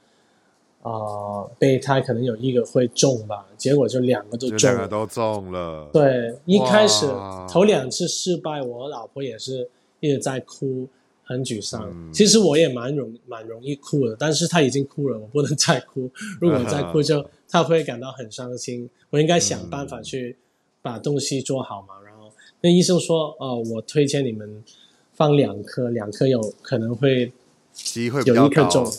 [0.83, 5.91] 啊，备胎可能有一个会中吧，结果就两个都中了，两个都中了。
[5.93, 7.07] 对，一开始
[7.49, 9.69] 头两次失败，我老婆也是
[10.01, 10.89] 一直在哭，
[11.23, 11.87] 很沮丧。
[11.91, 16.11] 嗯、其实我也蛮容蛮容易哭的，但是她已经哭了，我不能再哭。
[16.41, 18.89] 如果再哭就她会感到很伤心。
[19.11, 20.37] 我应该想办法去
[20.81, 21.97] 把东西做好嘛。
[22.01, 24.65] 嗯、然后那医生说，哦、呃，我推荐你们
[25.13, 27.31] 放两颗，两颗有可能会
[27.75, 28.91] 机会有一颗中。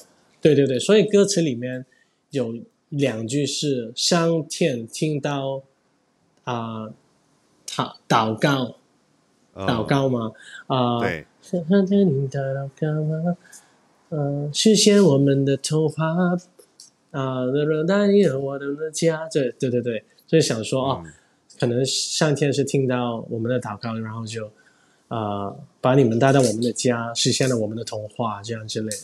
[0.41, 1.85] 对对对，所以歌词里面
[2.31, 2.55] 有
[2.89, 5.61] 两句是上天听到
[6.43, 6.87] 啊，
[7.67, 8.75] 祷祷告，
[9.55, 10.31] 祷告吗？
[10.67, 13.37] 啊，对，上天听到祷告吗？
[14.09, 16.05] 嗯，实现我们的童话
[17.11, 17.45] 啊，
[17.87, 19.29] 带你和我的家。
[19.31, 21.03] 对对对对，所以想说啊，
[21.59, 24.51] 可能上天是听到我们的祷告，然后就
[25.07, 29.03] 啊，把你们带到我们的家，实现了我们的童话，这样之类的。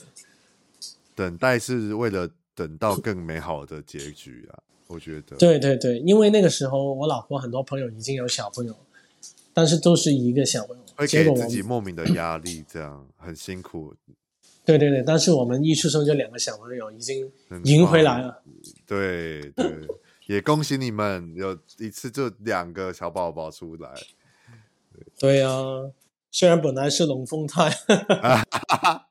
[1.17, 4.59] 等待是为了等到更美好的结局啊！
[4.85, 5.35] 我觉得。
[5.37, 8.75] 对对对，因为那个时候我老婆很多朋友已经有小朋友，
[9.51, 13.95] 但是都是一个小朋友，会给自己莫名的压力，这样很辛苦。
[14.63, 17.31] 对对对，但是我们一出生就两个小朋友，已经
[17.63, 18.43] 赢回来了。
[18.85, 19.65] 对对，
[20.27, 23.89] 也恭喜你们有一次就两个小宝宝出来。
[25.17, 25.89] 对呀、啊，
[26.29, 27.73] 虽然本来是龙凤胎。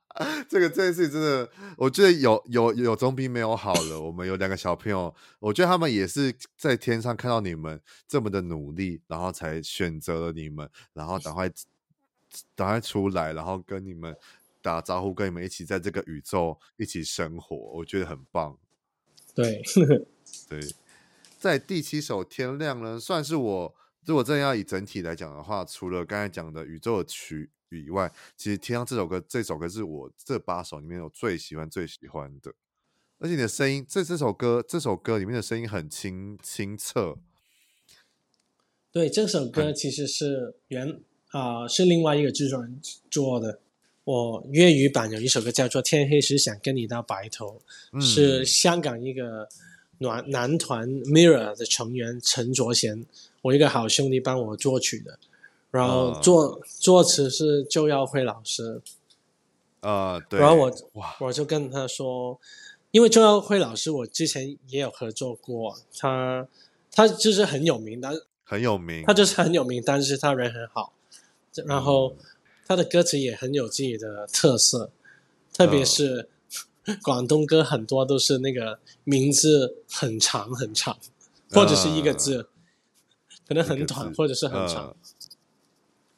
[0.48, 4.00] 这个这件事真的，我觉得有有有总比没有好了。
[4.00, 11.48] 我们有两个小朋友，我觉得他们也是在天上看到你们这么的努力，然后才选择了你们，然后赶快
[12.54, 14.16] 赶快出来，然后跟你们
[14.62, 18.56] 打招呼，跟你们一起在这个宇宙一起生活，我觉得很棒。
[19.34, 19.62] 对
[20.48, 20.60] 对，
[21.38, 23.74] 在第七首《天亮》呢，算是我
[24.06, 32.54] 如果真的要以整体来讲的话，除了刚才讲的宇宙的曲以外，其实《听到》这首歌，这首歌是我这八首里面我最喜欢最喜欢的。
[33.18, 37.16] 而且你的声音，这这首歌这首歌里面的声音很清清澈。
[38.92, 43.60] 对，这首歌其实是原啊、呃、是另外一个制作人做的。
[44.04, 47.58] 我粤语版有一首歌叫做《天黑时想跟你到白头》，
[47.92, 49.48] 嗯，是香港一个
[49.98, 53.04] 男男团 Mirror 的成员陈卓贤，
[53.42, 55.18] 我一个好兄弟帮我作曲的，
[55.76, 58.80] 然后作、呃、作词是周耀辉老师。
[59.80, 60.40] 啊、呃，对。
[60.40, 60.72] 然后我
[61.20, 62.40] 我就跟他说，
[62.90, 66.48] 因为周耀辉老师我之前也有合作过，他
[66.90, 68.12] 他就是很有名，但
[68.44, 70.92] 很有名，他就是很有名，但是他人很好，
[71.66, 72.08] 然后。
[72.08, 72.16] 嗯
[72.68, 74.90] 他的歌词也很有自己的特色，
[75.52, 76.28] 特别是
[77.00, 80.98] 广东歌，很多都是那个名字很长很长，
[81.52, 84.86] 或者是一个字，呃、可能很短或者是很长。
[84.86, 84.96] 呃、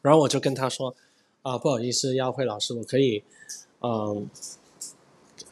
[0.09, 0.97] 然后我就跟他说
[1.43, 3.23] ：“啊、呃，不好意思，耀辉老师，我可以，
[3.81, 4.23] 嗯、呃，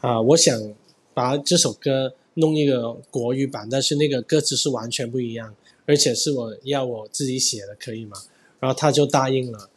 [0.01, 0.73] 啊、呃，我想
[1.13, 5.55] 把这首歌弄一个国语版，但是那个歌词是完全不一样，
[5.85, 8.17] 而且是我要我自己写的，可以吗？”
[8.59, 9.69] 然后他就答应了。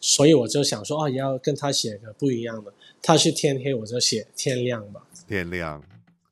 [0.00, 2.72] 所以我就想说，哦，也要跟他写个不一样的。
[3.00, 5.06] 他是天黑，我就写天亮吧。
[5.28, 5.82] 天亮，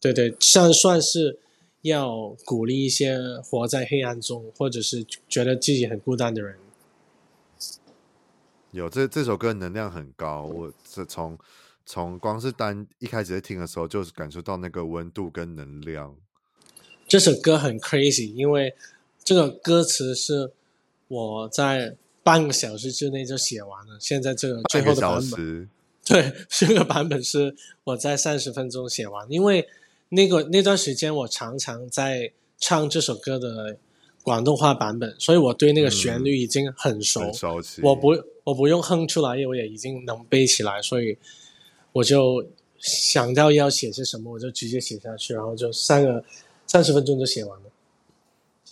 [0.01, 1.39] 对对，算算是
[1.83, 6.57] 要鼓励一些活在黑暗中，或者是觉得自己很孤单的人。
[8.77, 11.39] 有这这首歌能量很高，我是从
[11.87, 16.15] 从光是单一开始在听的时候，就是感受到那个温度跟能量。
[17.09, 18.75] 这首歌很 crazy，因为
[19.25, 20.53] 这个歌词是
[21.09, 21.97] 我在。
[22.27, 23.97] 半个小时之内就写完了。
[24.01, 25.71] 现在这个最后的版本，
[26.05, 27.55] 对，这个版本是
[27.85, 29.25] 我在三十分钟写完。
[29.31, 29.69] 因为
[30.09, 33.79] 那个那段时间我常常在唱这首歌的
[34.25, 37.21] 广东话版本，所以我对那个旋律已经很熟。
[37.21, 37.81] 嗯、很熟悉。
[37.83, 38.17] 我不
[38.47, 41.19] 我不用哼出来，我也已经能背起来，所以
[41.91, 46.25] 我就想到要写些什么，我就直接写下去，然后就三个
[46.65, 47.71] 三十分钟就写完了。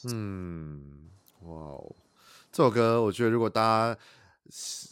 [0.04, 1.08] 嗯，
[1.46, 1.92] 哇哦。
[2.52, 4.00] 这首歌，我觉得如果大家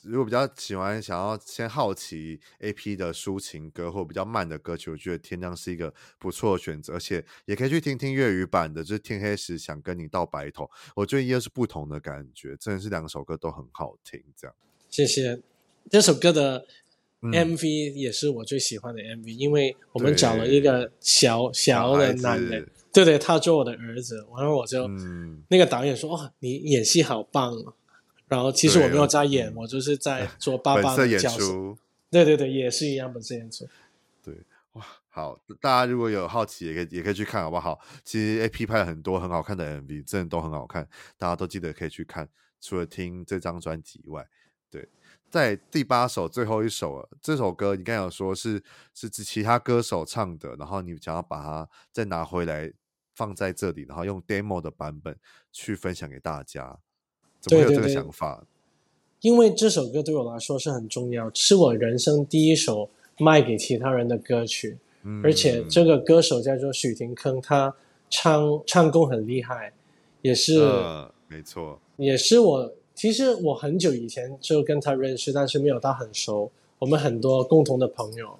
[0.03, 10.64] 如果比较喜欢，想要先好奇 A.P 的抒情歌或比较慢的歌曲，我觉得《天亮》是一个不错的选择，而且也可以去听听粤语版的，就是《天黑时想跟你到白头》，
[10.97, 14.20] 我觉得又是不同的感觉，真的是两首歌都很好听。
[14.37, 14.57] 这样，
[14.93, 15.40] 谢谢。
[15.90, 16.66] 这首歌的
[17.22, 22.68] MV 也是我最喜欢的 MV，嗯，因为我们找了一个小小的男人。
[22.93, 27.55] 对对，他做我的儿子，然后我就、嗯、那个导演说：“哦，你演戏好棒。”
[28.28, 31.28] 然后其实我没有在演，我就是在做爸爸的角色。
[31.28, 31.78] 演出
[32.11, 33.66] 对对对，也是一样本色演出。
[34.22, 34.34] 对，
[34.74, 37.80] 哇，好，大家如果有好奇，也可以也可以去看，好不好？
[38.05, 40.86] 其实 AP 拍了很多很好看的 MV，真的都很好看，
[41.16, 42.28] 大家都记得可以去看。
[42.61, 44.24] 除了听这张专辑以外，
[44.72, 44.88] 对。
[45.30, 48.60] 在第八首最后一首了，这首歌你刚才有说是
[48.92, 52.72] 是指其他歌手唱的，然后你想要把它再拿回来。
[53.14, 55.14] 放在这里，然后用 demo 的版本
[55.52, 56.78] 去分享给大家，
[57.40, 58.36] 怎么会有这个想法？
[58.36, 58.46] 对对
[59.20, 67.76] 对，因为这首歌对我来说是很重要，是我人生第一首卖给其他人的歌曲，嗯、而且这个歌手叫做许廷铿，他
[68.08, 69.74] 唱唱功很厉害，
[70.22, 76.48] 也是、呃、没错，也是我其实我很久以前就跟他认识，但是没有他很熟，
[76.78, 78.38] 我们很多共同的朋友，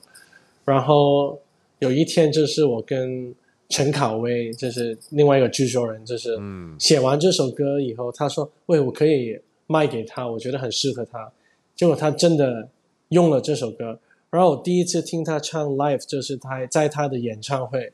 [0.65, 1.37] 然后
[1.81, 3.35] 有一天就是我跟。
[3.69, 6.39] 陈考威就是另外一个制作人，就是
[6.79, 11.33] 写完这首歌以后，他说：“喂，我可以卖给他，我觉得很适合他。”
[11.75, 12.69] 结果他真的
[13.09, 13.99] 用了这首歌。
[14.29, 17.91] 然后我第一次听他唱 live，就是他在他的演唱会，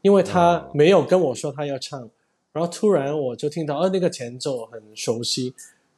[0.00, 2.08] 因为他没有跟我说他要唱，
[2.54, 5.52] 然后突然我就听到，哦，那个前奏很熟悉。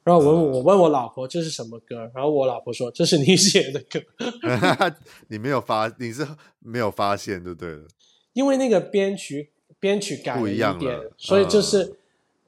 [0.05, 3.99] 然后我问我问我老婆这是什么歌，然后我老婆说这是你写的歌。
[5.29, 6.25] 你没有发，你是
[6.59, 7.87] 没有发现就对了。
[8.33, 9.49] 因为那个编曲
[9.79, 11.95] 编曲改了一点，一所以就是，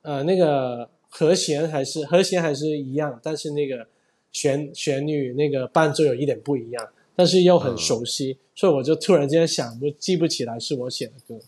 [0.03, 3.87] 呃，那个和弦还是和弦还是一样，但是那个
[4.31, 11.43] 旋旋律那个伴奏有一点不一样，但是又很熟悉，嗯、所以我就突然间想，不记不起来是我写的歌。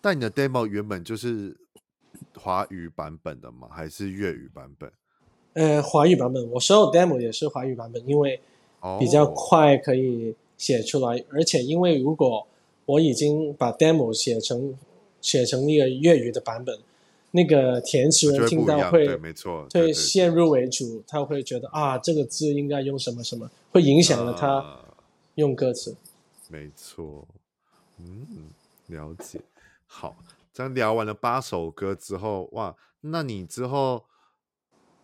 [0.00, 1.56] 但你的 demo 原本就是
[2.34, 3.68] 华语版本的吗？
[3.70, 4.90] 还是粤语版本？
[5.54, 8.40] 呃，华语版本，我所有 demo 也是华语版本，因为
[8.98, 12.46] 比较快可以写出来，哦、而且因为如果
[12.86, 14.74] 我已经把 demo 写成
[15.20, 16.78] 写成那个粤语的版本，
[17.32, 24.80] 那个填词人听到会，对，没错，对，先入为主，他会觉得啊，这个字应该用什么什么，会影响了他
[25.36, 25.94] 用歌词。
[26.48, 27.26] 没错，
[27.98, 28.50] 嗯，
[28.88, 29.40] 了解。
[29.86, 30.16] 好，
[30.52, 34.04] 这样聊完了八首歌之后，哇，那你之后，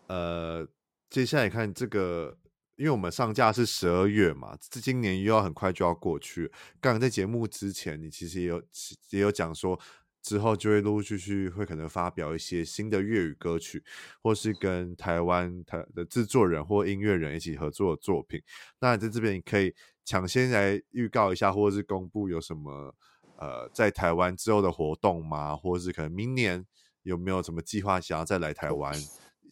[0.07, 0.66] 呃，
[1.09, 2.38] 接下来看这个，
[2.76, 6.53] 因为我们上架是十二月嘛，这今年又要很快就要过去。
[6.80, 8.62] 刚刚在节目之前，你其实也有
[9.11, 9.78] 也有讲说。
[10.20, 13.82] 之后就会陆陆续续会可能发表一些新的粤语歌曲，
[14.20, 18.42] 或是跟台湾台的制作人或音乐人一起合作的作品。
[18.80, 19.74] 那在这边你可以
[20.05, 22.94] 抢先来预告一下，或者是公布有什么
[23.39, 25.57] 呃在台湾之后的活动吗？
[25.57, 26.64] 或者是可能明年
[27.03, 28.95] 有没有什么计划想要再来台湾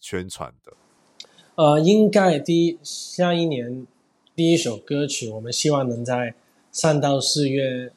[0.01, 0.73] 宣传的？
[1.55, 3.87] 呃，应该第一下一年
[4.35, 6.35] 第一首歌曲，我们希望能在
[6.71, 7.91] 三到四月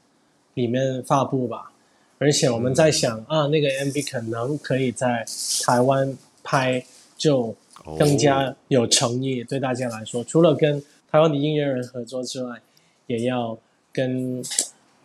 [0.54, 1.74] 里面发布吧。
[2.20, 5.26] 而且我们在想、嗯、啊，那个 MV 可能可以在
[5.66, 6.86] 台湾拍，
[7.18, 7.56] 就
[7.98, 9.44] 更加有诚意。
[9.44, 12.62] 对大家来说，除了跟台湾的音乐人合作之外，
[13.08, 13.58] 也要
[13.92, 14.44] 跟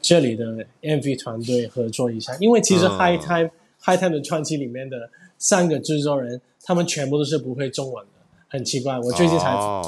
[0.04, 0.44] 这里的
[0.82, 2.36] MV 团队合作一下。
[2.38, 3.50] 因为其实 High Time、嗯、
[3.80, 8.12] High Time 的专辑里面的三个制作人，他们全部都是不会中文的，
[8.48, 8.98] 很奇怪。
[8.98, 9.44] 我最近才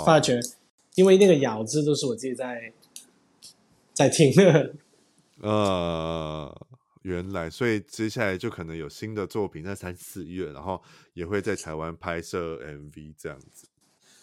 [0.07, 0.43] 发觉，哦、
[0.95, 2.73] 因为那个咬字都是我自己在
[3.93, 4.73] 在听的。
[5.43, 6.67] 呃。
[7.03, 10.83] 原来，所以接下来就可能有新的作品在三四月，然后
[11.15, 13.69] 也会在台湾拍摄 MV 这样子。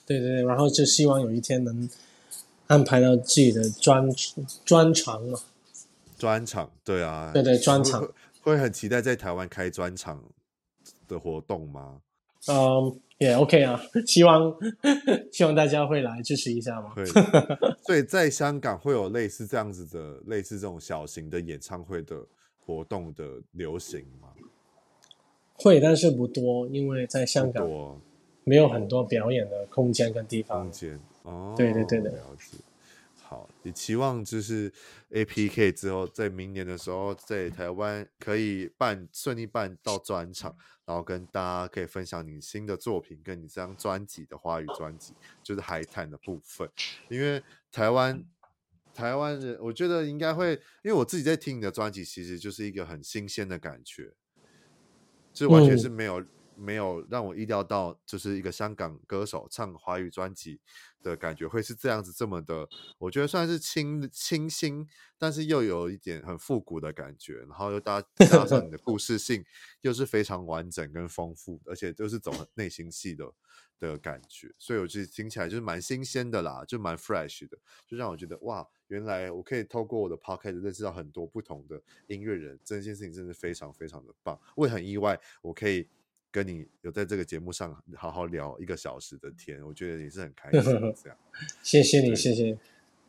[0.05, 1.89] 对对对，然后就希望有一天能
[2.67, 4.09] 安排到自己的专
[4.65, 5.39] 专长嘛。
[6.23, 8.01] 专场，对啊，对对， 专场
[8.41, 10.23] 会，会很期待在台湾开专场
[11.07, 11.99] 的活动吗？
[12.47, 14.55] 嗯，也 OK 啊，希望
[15.31, 16.93] 希望大家会来支持一下嘛。
[16.95, 17.05] 对，
[17.85, 22.25] 所以在香港会有类似这样子的，类似这种小型的演唱会的。
[22.65, 24.29] 活动的流行吗？
[25.55, 27.69] 会，但是不多，因为在香港
[28.45, 30.61] 没有很多表演的空间跟地方。
[30.61, 32.09] 空间哦，对对对的。
[32.11, 32.57] 了解。
[33.33, 34.71] 好，你期望就是
[35.09, 40.55] APK 之后，在明年的时候，在台湾可以办顺利办到专场，
[40.85, 46.69] 然后跟大家可以分享你新的作品，跟你这张专辑的华语专辑，就是海滩的部分，
[47.09, 48.23] 因为台湾。
[48.93, 50.51] 台湾人，我觉得应该会，
[50.83, 54.13] 因为我自己在听你的专辑，其实就是一个很新鲜的感觉，
[55.33, 56.27] 这完全是没有、嗯、
[56.57, 60.59] 没有让我意料到，就是一个香港歌手唱华语专辑
[61.01, 64.87] 的感觉会是这样子这么的，我觉得算是清清新，
[65.17, 69.43] 但是又有一点很复古的感觉，然后又搭加上你的故事性
[69.81, 73.33] 又是非常完整跟丰富，而且都是走内心戏的。
[73.79, 84.39] 的感觉，所以我觉得听起来就是蛮新鲜的啦，就蛮 fresh 的，就让我觉得哇，原来我可以透过我的 podcast 认识到很多不同的音乐人，这件事情真的非常非常的棒。
[84.55, 85.89] 我也很意外，我可以
[86.33, 90.61] 跟你有在这个节目上好好聊一个小时的天，我觉得也是很开心。
[91.01, 91.17] 这样，
[91.63, 92.57] 谢谢你，谢谢。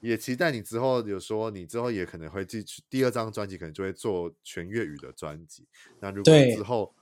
[0.00, 5.64] 也期待你之后有说，你之后也可能会继续第二张专辑，可能就会做全粤语的专辑。
[5.98, 6.94] 那如果之后。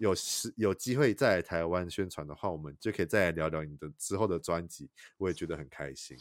[0.00, 4.88] 有时有机会再来台湾宣传的话，我们就可以再来聊聊你的之后的专辑。
[5.18, 6.16] 我也觉得很开心。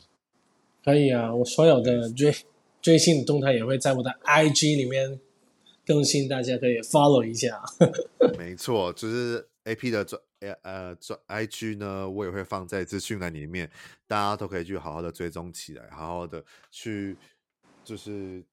[0.84, 2.36] 可以啊，我所有的最
[2.82, 5.22] 最新的动态也会在我的 IG 里面
[5.86, 7.64] 更新，大家可以 follow 一下。
[8.38, 10.22] 没错，就是 AP 的专
[10.62, 13.70] 呃专 IG 呢，我也会放在资讯栏里面，
[14.08, 17.18] 大家都可以去好好的追踪起来，好好的去
[17.84, 18.44] 就是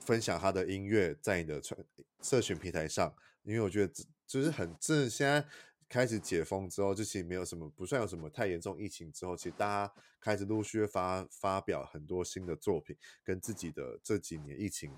[0.00, 1.78] 分享他的音乐在你的传
[2.22, 3.92] 社群平台上，因为我觉得。
[4.28, 5.46] 就是很正，现在
[5.88, 14.92] 开始解封之后，就其实没有什么，不算有什么太严重疫情之后，其实大家开始陆续发发表很多新的作品，跟自己的这几年疫情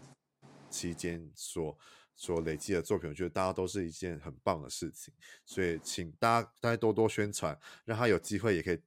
[0.71, 1.77] 期间所
[2.19, 5.15] 所累积的作品，我觉得大家都是一件很棒的事情，
[5.47, 8.79] 所以请大家大家多多宣传，让他有机会也可以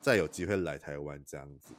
[0.00, 1.72] 再有机会来台湾这样子。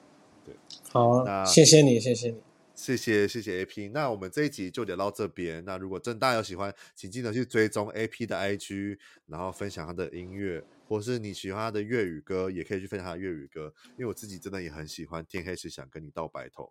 [0.46, 0.56] 对，
[0.90, 2.38] 好啊，那谢谢你，谢谢你。
[2.76, 5.64] 谢谢谢谢 AP，那我们这一集就聊到这边。
[5.64, 8.98] 那如果真大家有喜欢，请记得去追踪 AP 的 IG，
[9.28, 13.72] 然后分享他的音乐，或是你喜欢他的粤语歌，也可以去分享他的粤语歌。
[13.92, 16.64] 因为我自己真的也很喜欢《天黑时想跟你到白头》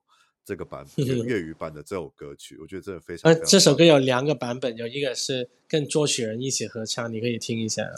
[0.44, 3.34] 这个版本，粤语版的这首歌曲，我觉得真的非常。
[3.44, 7.90] 这首歌有两个版本，有一个是跟作曲人一起合唱，你可以听一下。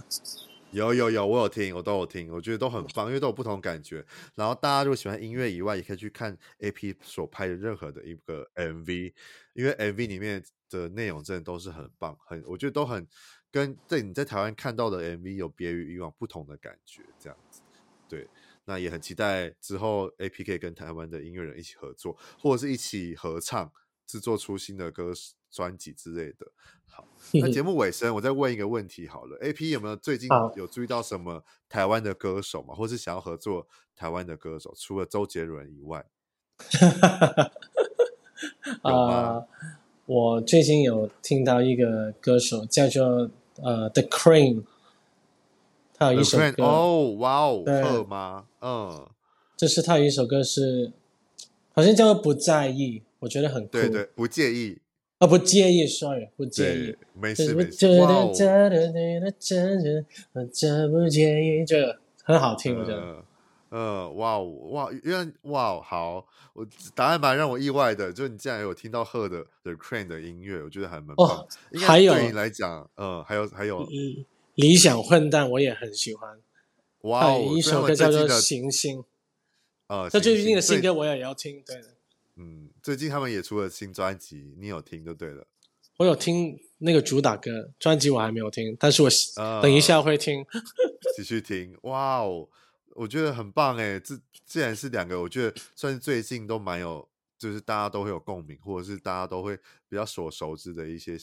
[0.72, 4.04] 有有有，我有听，我都有听，我觉得都很棒，因为都有不同感觉。
[4.34, 9.12] 然后大家如果喜欢音乐以外，也可以去看 AP 所拍的任何的一个 MV，
[9.52, 13.06] 因为 MV 里面的内容真的都是很棒，很我觉得都很
[13.52, 17.60] 跟在你在台湾看到的 MV 有别于以往不同的感觉，这样子。
[18.08, 18.26] 对，
[18.66, 23.70] 那也很期待之后 AP 可以跟台湾的音乐人一起合作，或者是一起合唱，
[24.06, 25.12] 制作出新的歌
[25.50, 26.52] 专辑之类的。
[26.86, 32.74] 好，那节 目尾声，我再问一个问题好了，AP 有没有最近有注意到什么台湾的歌手嘛？
[32.74, 36.06] 或是想要合作台湾的歌手，除了周杰伦以外？
[38.84, 39.46] 有吗？
[40.06, 43.30] 我最近有听到一个歌手叫做
[43.62, 44.64] 呃 The Cream，
[45.96, 48.44] 他有一首歌哦，哇哦，贺吗？
[48.60, 49.06] 嗯，
[49.56, 50.92] 就是他有一首歌是
[51.72, 54.78] 好像叫做不在意，我觉得很酷，对对，不介意。
[55.18, 58.00] 哦，不介意，sorry，不介意，没事没事。
[58.00, 58.48] 哇哦，这
[60.88, 63.24] 不介意，这个很好听，我觉得。
[63.70, 71.46] 嗯，哇哦，哇，原来哇哦，好，我答案蛮让我意外的，就是你竟然有听到赫的 The Crane 的音乐，我觉得还蛮棒。
[71.86, 73.86] 还有对你来讲，嗯，还有还有，
[74.54, 76.40] 理想混蛋我也很喜欢。
[77.02, 78.98] 哇哦，一首歌叫做《行星》，
[79.88, 81.94] 呃，他最近的新歌我也要听，对的。
[82.36, 85.46] 嗯，最近他们也出了新专辑，你有听就对了。
[85.98, 89.10] 我有听那个主打歌，专辑我还没有听，但是我
[89.62, 90.40] 等一下会听。
[90.40, 90.60] 呃、
[91.14, 92.48] 继续听，哇哦，
[92.94, 94.00] 我觉得很棒哎！
[94.00, 97.08] 这既然是两个，我觉得算是最近都蛮有，
[97.38, 99.56] 就是大家都会有共鸣，或者是大家都会
[99.88, 101.16] 比较所熟知的一些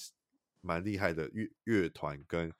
[0.61, 2.53] 蛮厉害的乐乐团跟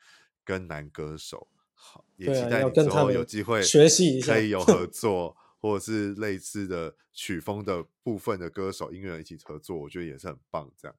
[0.52, 1.48] 跟男歌手。
[1.73, 5.38] 好，也期待你之后有机会学习一下，可以有合 作。
[5.61, 10.68] 或者是类似的曲风的部分的歌手、音乐人一起合作，我觉得也是很棒。
[10.76, 10.95] 这样，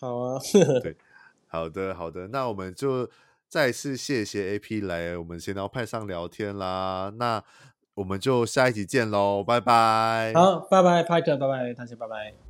[0.00, 0.40] 好啊，
[0.82, 0.96] 对，
[1.46, 3.10] 好的，好的，那我们就
[3.46, 7.12] 再次谢谢 AP 来我们闲聊派上聊天啦。
[7.16, 7.44] 那
[7.92, 10.32] 我们就下一集见喽，拜拜。
[10.34, 12.49] 好，拜拜，派克，拜拜，大家拜拜。